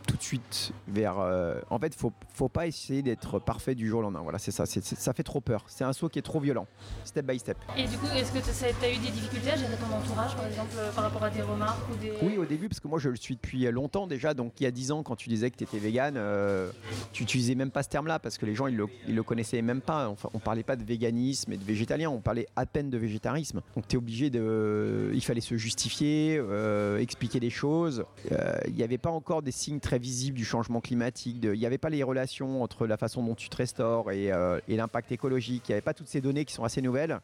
tout 0.07 0.17
de 0.17 0.23
suite 0.23 0.73
vers. 0.89 1.19
Euh, 1.19 1.61
en 1.71 1.79
fait, 1.79 1.95
faut 1.95 2.13
faut 2.33 2.49
pas 2.49 2.67
essayer 2.67 3.03
d'être 3.03 3.39
parfait 3.39 3.75
du 3.75 3.89
jour 3.89 4.01
au 4.01 4.03
lendemain. 4.03 4.23
Voilà, 4.23 4.39
c'est 4.39 4.51
ça. 4.51 4.67
ça 4.67 5.13
fait 5.13 5.23
trop 5.23 5.41
peur. 5.41 5.65
C'est 5.69 5.85
un 5.85 5.93
saut 5.93 6.09
qui 6.09 6.19
est 6.19 6.23
trop 6.23 6.41
violent. 6.41 6.67
Step 7.05 7.27
by 7.27 7.39
step. 7.39 7.57
Et 7.77 7.87
du 7.87 7.97
coup, 7.97 8.07
est-ce 8.07 8.33
que 8.33 8.39
tu 8.39 8.85
as 8.85 8.93
eu 8.93 8.99
des 8.99 9.11
difficultés 9.11 9.51
à 9.53 9.57
gérer 9.57 9.77
ton 9.77 9.95
entourage, 9.95 10.35
par 10.35 10.47
exemple, 10.47 10.75
par 10.95 11.05
rapport 11.05 11.23
à 11.23 11.31
des 11.31 11.43
remarques 11.43 11.89
ou 11.93 11.97
des... 11.97 12.13
Oui, 12.23 12.39
au 12.39 12.45
début, 12.45 12.69
parce 12.69 12.81
que 12.81 12.89
moi, 12.89 12.99
je 12.99 13.09
le 13.09 13.17
suis 13.17 13.37
depuis 13.37 13.71
longtemps 13.71 14.07
déjà. 14.07 14.35
Donc, 14.35 14.55
il 14.61 14.65
y 14.65 14.67
a 14.67 14.71
10 14.71 14.93
ans, 14.93 15.03
quand 15.03 15.17
tu 15.17 15.29
disais 15.29 15.51
que 15.51 15.57
tu 15.57 15.65
étais 15.65 15.79
vegan, 15.79 16.19
tu 17.13 17.23
utilisais 17.23 17.55
même 17.55 17.71
pas 17.71 17.83
ce 17.83 17.89
terme-là 17.89 18.19
parce 18.19 18.39
que 18.39 18.47
les 18.47 18.55
gens, 18.55 18.67
ils 18.67 18.77
le, 18.77 18.87
le 19.09 19.23
connaissaient 19.23 19.63
même 19.63 19.81
pas. 19.81 20.09
Enfin, 20.09 20.29
on 20.35 20.39
parlait 20.39 20.63
pas 20.65 20.77
de 20.77 20.85
véganisme 20.85 21.53
et 21.53 21.57
de 21.57 21.65
végétalien. 21.65 22.11
On 22.11 22.21
parlait 22.21 22.49
à 22.57 22.67
peine 22.67 22.91
de 22.91 22.99
végétarisme. 22.99 23.61
Donc 23.77 23.89
tu 23.89 23.97
es 23.97 23.99
obligé 23.99 24.31
de... 24.31 25.11
Il 25.15 25.25
fallait 25.25 25.41
se 25.45 25.57
justifier, 25.57 26.39
euh, 26.41 26.99
expliquer 26.99 27.39
des 27.39 27.51
choses. 27.51 28.05
Euh, 28.33 28.59
il 28.67 28.75
n'y 28.75 28.83
avait 28.83 28.99
pas 28.99 29.11
encore 29.11 29.43
des 29.43 29.53
signes 29.53 29.79
très 29.79 29.99
visibles 29.99 30.37
du 30.37 30.45
changement 30.45 30.81
climatique. 30.81 31.39
Il 31.43 31.53
n'y 31.53 31.67
avait 31.67 31.79
pas 31.79 31.91
les 31.91 32.03
relations 32.03 32.63
entre 32.63 32.87
la 32.87 32.97
façon 32.97 33.23
dont 33.23 33.35
tu 33.35 33.49
te 33.49 33.57
restaures 33.57 34.11
et, 34.11 34.33
euh, 34.33 34.59
l'impact 34.67 35.13
écologique. 35.13 35.69
Il 35.69 35.73
n'y 35.73 35.75
avait 35.75 35.83
pas 35.83 35.95
toutes 35.95 36.09
ces 36.09 36.21
données 36.21 36.45
qui 36.45 36.55
sont 36.55 36.65
assez 36.65 36.83
nouvelles. 36.83 37.21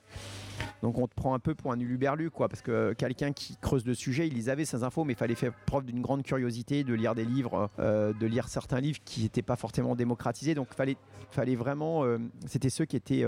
Donc 0.82 0.98
on 0.98 1.08
te 1.08 1.14
prend 1.14 1.34
un 1.34 1.38
peu 1.38 1.54
pour 1.54 1.72
un 1.72 1.80
uluberlu, 1.80 2.30
quoi, 2.30 2.48
parce 2.48 2.62
que 2.62 2.92
quelqu'un 2.92 3.32
qui 3.32 3.56
creuse 3.56 3.86
le 3.86 3.94
sujet, 3.94 4.28
il 4.28 4.34
les 4.34 4.48
avait 4.48 4.66
ces 4.66 4.84
infos, 4.84 5.04
mais 5.04 5.14
il 5.14 5.16
fallait 5.16 5.34
faire 5.34 5.52
preuve 5.66 5.84
d'une 5.86 6.02
grande 6.02 6.22
curiosité, 6.22 6.84
de 6.84 6.94
lire 6.94 7.14
des 7.14 7.24
livres, 7.24 7.70
de 7.78 8.26
lire 8.26 8.48
certains 8.48 8.80
livres 8.80 9.00
qui 9.04 9.22
n'étaient 9.22 9.42
pas 9.42 9.56
forcément 9.56 9.96
démocratisés. 9.96 10.54
Donc 10.54 10.68
fallait, 10.74 10.96
fallait 11.30 11.56
vraiment, 11.56 12.04
c'était 12.46 12.70
ceux 12.70 12.84
qui 12.84 12.96
étaient 12.96 13.24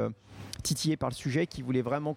titillés 0.62 0.96
par 0.96 1.08
le 1.08 1.14
sujet, 1.14 1.46
qui 1.46 1.62
voulaient 1.62 1.82
vraiment 1.82 2.16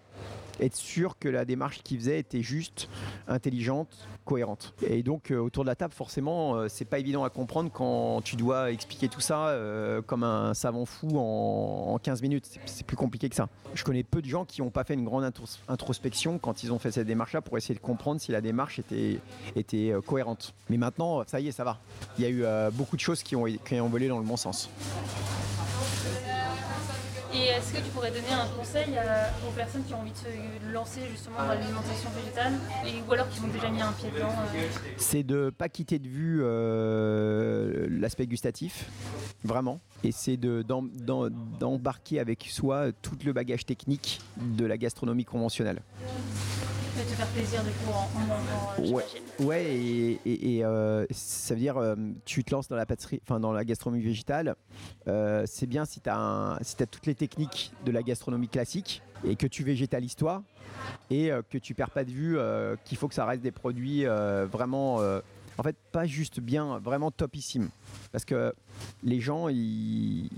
être 0.60 0.76
sûr 0.76 1.18
que 1.18 1.28
la 1.28 1.44
démarche 1.44 1.82
qu'ils 1.82 1.98
faisaient 1.98 2.18
était 2.18 2.42
juste, 2.42 2.88
intelligente, 3.28 4.08
cohérente. 4.24 4.74
Et 4.86 5.02
donc 5.02 5.30
autour 5.30 5.64
de 5.64 5.68
la 5.68 5.76
table, 5.76 5.94
forcément, 5.94 6.68
c'est 6.68 6.84
pas 6.84 6.98
évident 6.98 7.24
à 7.24 7.30
comprendre 7.30 7.70
quand 7.72 8.20
tu 8.22 8.36
dois 8.36 8.72
expliquer 8.72 9.08
tout 9.08 9.20
ça 9.20 9.56
comme 10.06 10.24
un 10.24 10.54
savant 10.54 10.84
fou 10.84 11.08
en, 11.16 11.94
en 11.94 11.98
15 11.98 12.22
minutes. 12.22 12.58
C'est 12.66 12.86
plus 12.86 12.96
compliqué 12.96 13.28
que 13.28 13.36
ça. 13.36 13.48
Je 13.74 13.84
connais 13.84 14.02
peu 14.02 14.22
de 14.22 14.26
gens 14.26 14.44
qui 14.44 14.62
n'ont 14.62 14.70
pas 14.70 14.84
fait 14.84 14.94
une 14.94 15.04
grande 15.04 15.30
introspection 15.68 16.38
quand 16.38 16.62
ils 16.62 16.72
ont 16.72 16.78
fait 16.78 16.90
cette 16.90 17.06
démarche-là 17.06 17.42
pour 17.42 17.56
essayer 17.56 17.74
de 17.74 17.80
comprendre 17.80 18.20
si 18.20 18.32
la 18.32 18.40
démarche 18.40 18.78
était, 18.78 19.20
euh, 19.74 20.00
cohérente. 20.00 20.54
Mais 20.70 20.76
maintenant, 20.76 21.22
ça 21.26 21.40
y 21.40 21.48
est, 21.48 21.52
ça 21.52 21.64
va. 21.64 21.78
Il 22.18 22.24
y 22.24 22.26
a 22.26 22.30
eu 22.30 22.44
euh, 22.44 22.70
beaucoup 22.70 22.96
de 22.96 23.00
choses 23.00 23.22
qui 23.22 23.36
ont 23.36 23.88
volé 23.88 24.08
dans 24.08 24.18
le 24.18 24.24
bon 24.24 24.36
sens. 24.36 24.70
Et 27.36 27.48
est-ce 27.48 27.72
que 27.72 27.78
tu 27.78 27.90
pourrais 27.90 28.10
donner 28.10 28.32
un 28.32 28.46
conseil 28.56 28.98
aux 29.46 29.50
personnes 29.52 29.84
qui 29.84 29.92
ont 29.92 30.00
envie 30.00 30.10
de 30.10 30.16
se 30.16 30.72
lancer 30.72 31.00
justement 31.10 31.36
dans 31.38 31.48
l'alimentation 31.48 32.08
végétale 32.16 32.54
ou 33.06 33.12
alors 33.12 33.28
qui 33.28 33.40
ont 33.40 33.48
déjà 33.48 33.68
mis 33.68 33.82
un 33.82 33.92
pied 33.92 34.10
dedans 34.10 34.28
euh 34.54 34.68
C'est 34.96 35.22
de 35.22 35.46
ne 35.46 35.50
pas 35.50 35.68
quitter 35.68 35.98
de 35.98 36.08
vue 36.08 36.40
euh, 36.42 37.86
l'aspect 37.90 38.26
gustatif, 38.26 38.88
vraiment. 39.44 39.80
Et 40.02 40.12
c'est 40.12 40.38
d'embarquer 40.38 42.20
avec 42.20 42.48
soi 42.50 42.86
tout 43.02 43.18
le 43.24 43.32
bagage 43.32 43.66
technique 43.66 44.20
de 44.38 44.64
la 44.64 44.78
gastronomie 44.78 45.24
conventionnelle 45.24 45.82
de 46.96 47.02
te 47.02 47.14
faire 47.14 47.26
plaisir 47.28 47.62
du 47.62 47.70
coup 47.70 47.92
en, 47.92 48.08
mangeant. 48.26 48.94
ouais, 48.94 49.04
ouais, 49.40 50.18
et, 50.24 50.64
euh, 50.64 51.04
ça 51.10 51.54
veut 51.54 51.60
dire 51.60 51.76
euh, 51.76 51.94
tu 52.24 52.42
te 52.42 52.54
lances 52.54 52.68
dans 52.68 52.76
la 52.76 52.86
pâtisserie, 52.86 53.20
enfin 53.22 53.38
dans 53.38 53.52
la 53.52 53.64
gastronomie 53.64 54.02
végétale. 54.02 54.56
Euh, 55.06 55.44
c'est 55.46 55.66
bien 55.66 55.84
si 55.84 56.00
tu 56.00 56.08
as, 56.10 56.58
si 56.62 56.82
as 56.82 56.86
toutes 56.86 57.06
les 57.06 57.14
techniques 57.14 57.72
de 57.84 57.92
la 57.92 58.02
gastronomie 58.02 58.48
classique 58.48 59.02
et 59.24 59.36
que 59.36 59.46
tu 59.46 59.62
végétalises 59.62 60.16
toi 60.16 60.42
et 61.10 61.30
que 61.50 61.58
tu 61.58 61.74
perds 61.74 61.90
pas 61.90 62.04
de 62.04 62.10
vue 62.10 62.38
qu'il 62.84 62.98
faut 62.98 63.08
que 63.08 63.14
ça 63.14 63.24
reste 63.24 63.42
des 63.42 63.50
produits 63.50 64.04
vraiment 64.04 65.00
en 65.58 65.62
fait, 65.62 65.76
pas 65.92 66.06
juste 66.06 66.40
bien, 66.40 66.78
vraiment 66.78 67.10
topissime. 67.10 67.70
Parce 68.12 68.24
que 68.24 68.54
les 69.02 69.20
gens, 69.20 69.48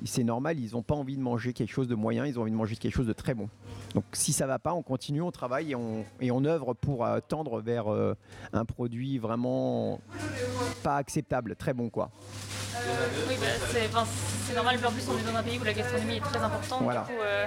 c'est 0.04 0.24
normal, 0.24 0.58
ils 0.58 0.72
n'ont 0.72 0.82
pas 0.82 0.94
envie 0.94 1.16
de 1.16 1.22
manger 1.22 1.52
quelque 1.52 1.72
chose 1.72 1.88
de 1.88 1.94
moyen, 1.94 2.26
ils 2.26 2.38
ont 2.38 2.42
envie 2.42 2.52
de 2.52 2.56
manger 2.56 2.76
quelque 2.76 2.94
chose 2.94 3.06
de 3.06 3.12
très 3.12 3.34
bon. 3.34 3.48
Donc 3.94 4.04
si 4.12 4.32
ça 4.32 4.46
va 4.46 4.58
pas, 4.58 4.74
on 4.74 4.82
continue, 4.82 5.22
on 5.22 5.30
travaille 5.30 5.72
et 5.72 5.74
on, 5.74 6.04
et 6.20 6.30
on 6.30 6.44
œuvre 6.44 6.74
pour 6.74 7.04
euh, 7.04 7.20
tendre 7.26 7.60
vers 7.60 7.92
euh, 7.92 8.14
un 8.52 8.64
produit 8.64 9.18
vraiment 9.18 10.00
pas 10.82 10.96
acceptable, 10.96 11.56
très 11.56 11.74
bon 11.74 11.88
quoi. 11.88 12.10
Euh, 12.86 13.08
oui, 13.28 13.34
bah, 13.40 14.04
c'est 14.46 14.54
normal, 14.54 14.78
mais 14.80 14.86
en 14.86 14.92
plus 14.92 15.06
on 15.08 15.18
est 15.18 15.30
dans 15.30 15.38
un 15.38 15.42
pays 15.42 15.58
où 15.58 15.64
la 15.64 15.72
gastronomie 15.72 16.16
est 16.16 16.20
très 16.20 16.38
importante. 16.38 16.82
Voilà. 16.82 17.00
Du 17.02 17.06
coup, 17.14 17.20
euh, 17.22 17.46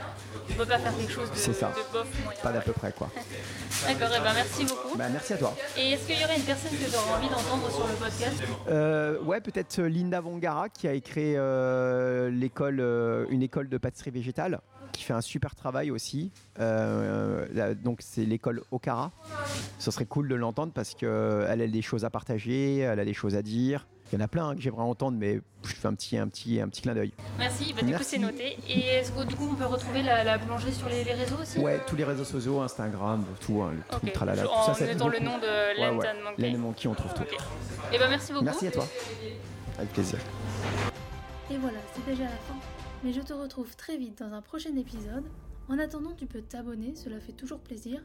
on 0.49 0.51
ne 0.53 0.57
peut 0.57 0.65
pas 0.65 0.77
faire 0.79 0.95
quelque 0.95 1.11
chose 1.11 1.31
de, 1.31 1.35
ça. 1.53 1.67
de 1.69 1.93
bof. 1.93 2.07
Pas 2.43 2.51
d'à 2.51 2.61
peu 2.61 2.73
près 2.73 2.91
quoi. 2.91 3.09
D'accord, 3.87 4.15
eh 4.15 4.23
ben, 4.23 4.33
merci 4.33 4.65
beaucoup. 4.65 4.97
Bah, 4.97 5.05
merci 5.11 5.33
à 5.33 5.37
toi. 5.37 5.55
Et 5.77 5.91
est-ce 5.91 6.05
qu'il 6.05 6.19
y 6.19 6.23
aurait 6.23 6.37
une 6.37 6.43
personne 6.43 6.71
que 6.71 6.89
tu 6.89 6.95
aurais 6.95 7.17
envie 7.17 7.29
d'entendre 7.29 7.71
sur 7.71 7.87
le 7.87 7.93
podcast? 7.93 8.43
Euh, 8.69 9.19
Ouais, 9.21 9.41
peut-être 9.41 9.81
Linda 9.81 10.21
Vongara 10.21 10.69
qui 10.69 10.87
a 10.87 10.99
créé 10.99 11.33
l'école, 12.31 12.79
une 13.29 13.43
école 13.43 13.69
de 13.69 13.77
pâtisserie 13.77 14.11
végétale 14.11 14.59
qui 14.91 15.03
fait 15.03 15.13
un 15.13 15.21
super 15.21 15.55
travail 15.55 15.89
aussi. 15.89 16.31
donc 16.59 17.99
c'est 18.01 18.25
l'école 18.25 18.61
Okara. 18.71 19.11
Ce 19.79 19.89
serait 19.89 20.05
cool 20.05 20.27
de 20.27 20.35
l'entendre 20.35 20.73
parce 20.73 20.93
qu'elle 20.93 21.61
a 21.61 21.67
des 21.67 21.81
choses 21.81 22.05
à 22.05 22.09
partager, 22.09 22.79
elle 22.79 22.99
a 22.99 23.05
des 23.05 23.13
choses 23.13 23.35
à 23.35 23.41
dire. 23.41 23.87
Il 24.11 24.15
y 24.15 24.17
en 24.17 24.25
a 24.25 24.27
plein 24.27 24.49
hein, 24.49 24.55
que 24.55 24.61
j'aimerais 24.61 24.83
entendre, 24.83 25.17
mais 25.17 25.39
je 25.63 25.73
fais 25.73 25.87
un 25.87 25.93
petit, 25.93 26.17
un 26.17 26.27
petit, 26.27 26.59
un 26.59 26.67
petit 26.67 26.81
clin 26.81 26.93
d'œil. 26.93 27.13
Merci, 27.37 27.73
bah, 27.73 27.81
du 27.81 27.93
coup 27.95 28.03
c'est 28.03 28.17
noté. 28.17 28.57
Et 28.67 28.79
est-ce 28.79 29.13
que 29.13 29.23
du 29.23 29.35
coup 29.35 29.47
on 29.49 29.55
peut 29.55 29.65
retrouver 29.65 30.03
la, 30.03 30.37
boulangerie 30.37 30.73
sur 30.73 30.89
les, 30.89 31.03
réseaux 31.03 31.37
aussi 31.41 31.59
Ouais, 31.59 31.79
tous 31.87 31.95
les 31.95 32.03
réseaux 32.03 32.25
sociaux, 32.25 32.59
Instagram, 32.59 33.23
tout, 33.39 33.61
hein, 33.61 33.71
le 33.71 33.95
okay. 33.95 34.11
tralala. 34.11 34.43
Tout 34.43 34.49
en 34.49 34.73
ça, 34.73 34.85
mettant 34.85 35.07
le 35.07 35.19
nom 35.19 35.37
de 35.37 35.77
Len 35.77 35.97
ouais, 35.97 36.05
ouais. 36.37 36.57
Monkey. 36.57 36.87
on 36.89 36.93
trouve 36.93 37.13
tout. 37.13 37.23
Et 37.93 37.97
bah 37.97 38.07
merci 38.09 38.33
beaucoup. 38.33 38.43
Merci 38.43 38.67
à 38.67 38.71
toi. 38.71 38.87
Avec 39.77 39.93
plaisir. 39.93 40.19
Et 41.49 41.57
voilà, 41.57 41.79
c'est 41.95 42.05
déjà 42.05 42.23
la 42.23 42.29
fin. 42.29 42.55
Mais 43.05 43.13
je 43.13 43.21
te 43.21 43.31
retrouve 43.31 43.75
très 43.77 43.97
vite 43.97 44.19
dans 44.19 44.33
un 44.33 44.41
prochain 44.41 44.75
épisode. 44.75 45.23
En 45.69 45.79
attendant, 45.79 46.11
tu 46.17 46.25
peux 46.25 46.41
t'abonner, 46.41 46.95
cela 46.95 47.21
fait 47.21 47.31
toujours 47.31 47.59
plaisir. 47.59 48.01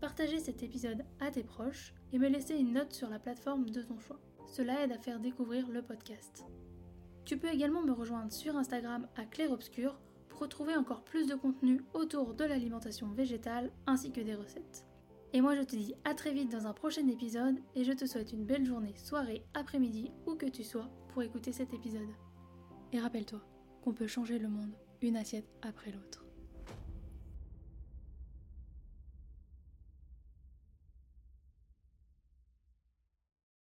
Partager 0.00 0.40
cet 0.40 0.64
épisode 0.64 1.04
à 1.20 1.30
tes 1.30 1.44
proches 1.44 1.94
et 2.12 2.18
me 2.18 2.28
laisser 2.28 2.54
une 2.54 2.72
note 2.72 2.92
sur 2.92 3.08
la 3.08 3.20
plateforme 3.20 3.70
de 3.70 3.82
ton 3.82 3.98
choix. 4.00 4.18
Cela 4.54 4.84
aide 4.84 4.92
à 4.92 4.98
faire 4.98 5.18
découvrir 5.18 5.68
le 5.68 5.82
podcast. 5.82 6.44
Tu 7.24 7.36
peux 7.36 7.48
également 7.48 7.82
me 7.82 7.90
rejoindre 7.90 8.30
sur 8.30 8.56
Instagram 8.56 9.08
à 9.16 9.24
Claire 9.24 9.50
Obscur 9.50 9.98
pour 10.28 10.38
retrouver 10.38 10.76
encore 10.76 11.02
plus 11.02 11.26
de 11.26 11.34
contenu 11.34 11.80
autour 11.92 12.34
de 12.34 12.44
l'alimentation 12.44 13.08
végétale 13.08 13.72
ainsi 13.88 14.12
que 14.12 14.20
des 14.20 14.36
recettes. 14.36 14.86
Et 15.32 15.40
moi 15.40 15.56
je 15.56 15.62
te 15.62 15.74
dis 15.74 15.96
à 16.04 16.14
très 16.14 16.32
vite 16.32 16.52
dans 16.52 16.68
un 16.68 16.72
prochain 16.72 17.08
épisode 17.08 17.58
et 17.74 17.82
je 17.82 17.90
te 17.90 18.06
souhaite 18.06 18.32
une 18.32 18.44
belle 18.44 18.64
journée, 18.64 18.94
soirée, 18.96 19.44
après-midi, 19.54 20.12
où 20.28 20.36
que 20.36 20.46
tu 20.46 20.62
sois 20.62 20.88
pour 21.08 21.24
écouter 21.24 21.50
cet 21.50 21.74
épisode. 21.74 22.14
Et 22.92 23.00
rappelle-toi 23.00 23.40
qu'on 23.82 23.92
peut 23.92 24.06
changer 24.06 24.38
le 24.38 24.48
monde 24.48 24.76
une 25.02 25.16
assiette 25.16 25.50
après 25.62 25.90
l'autre. 25.90 26.23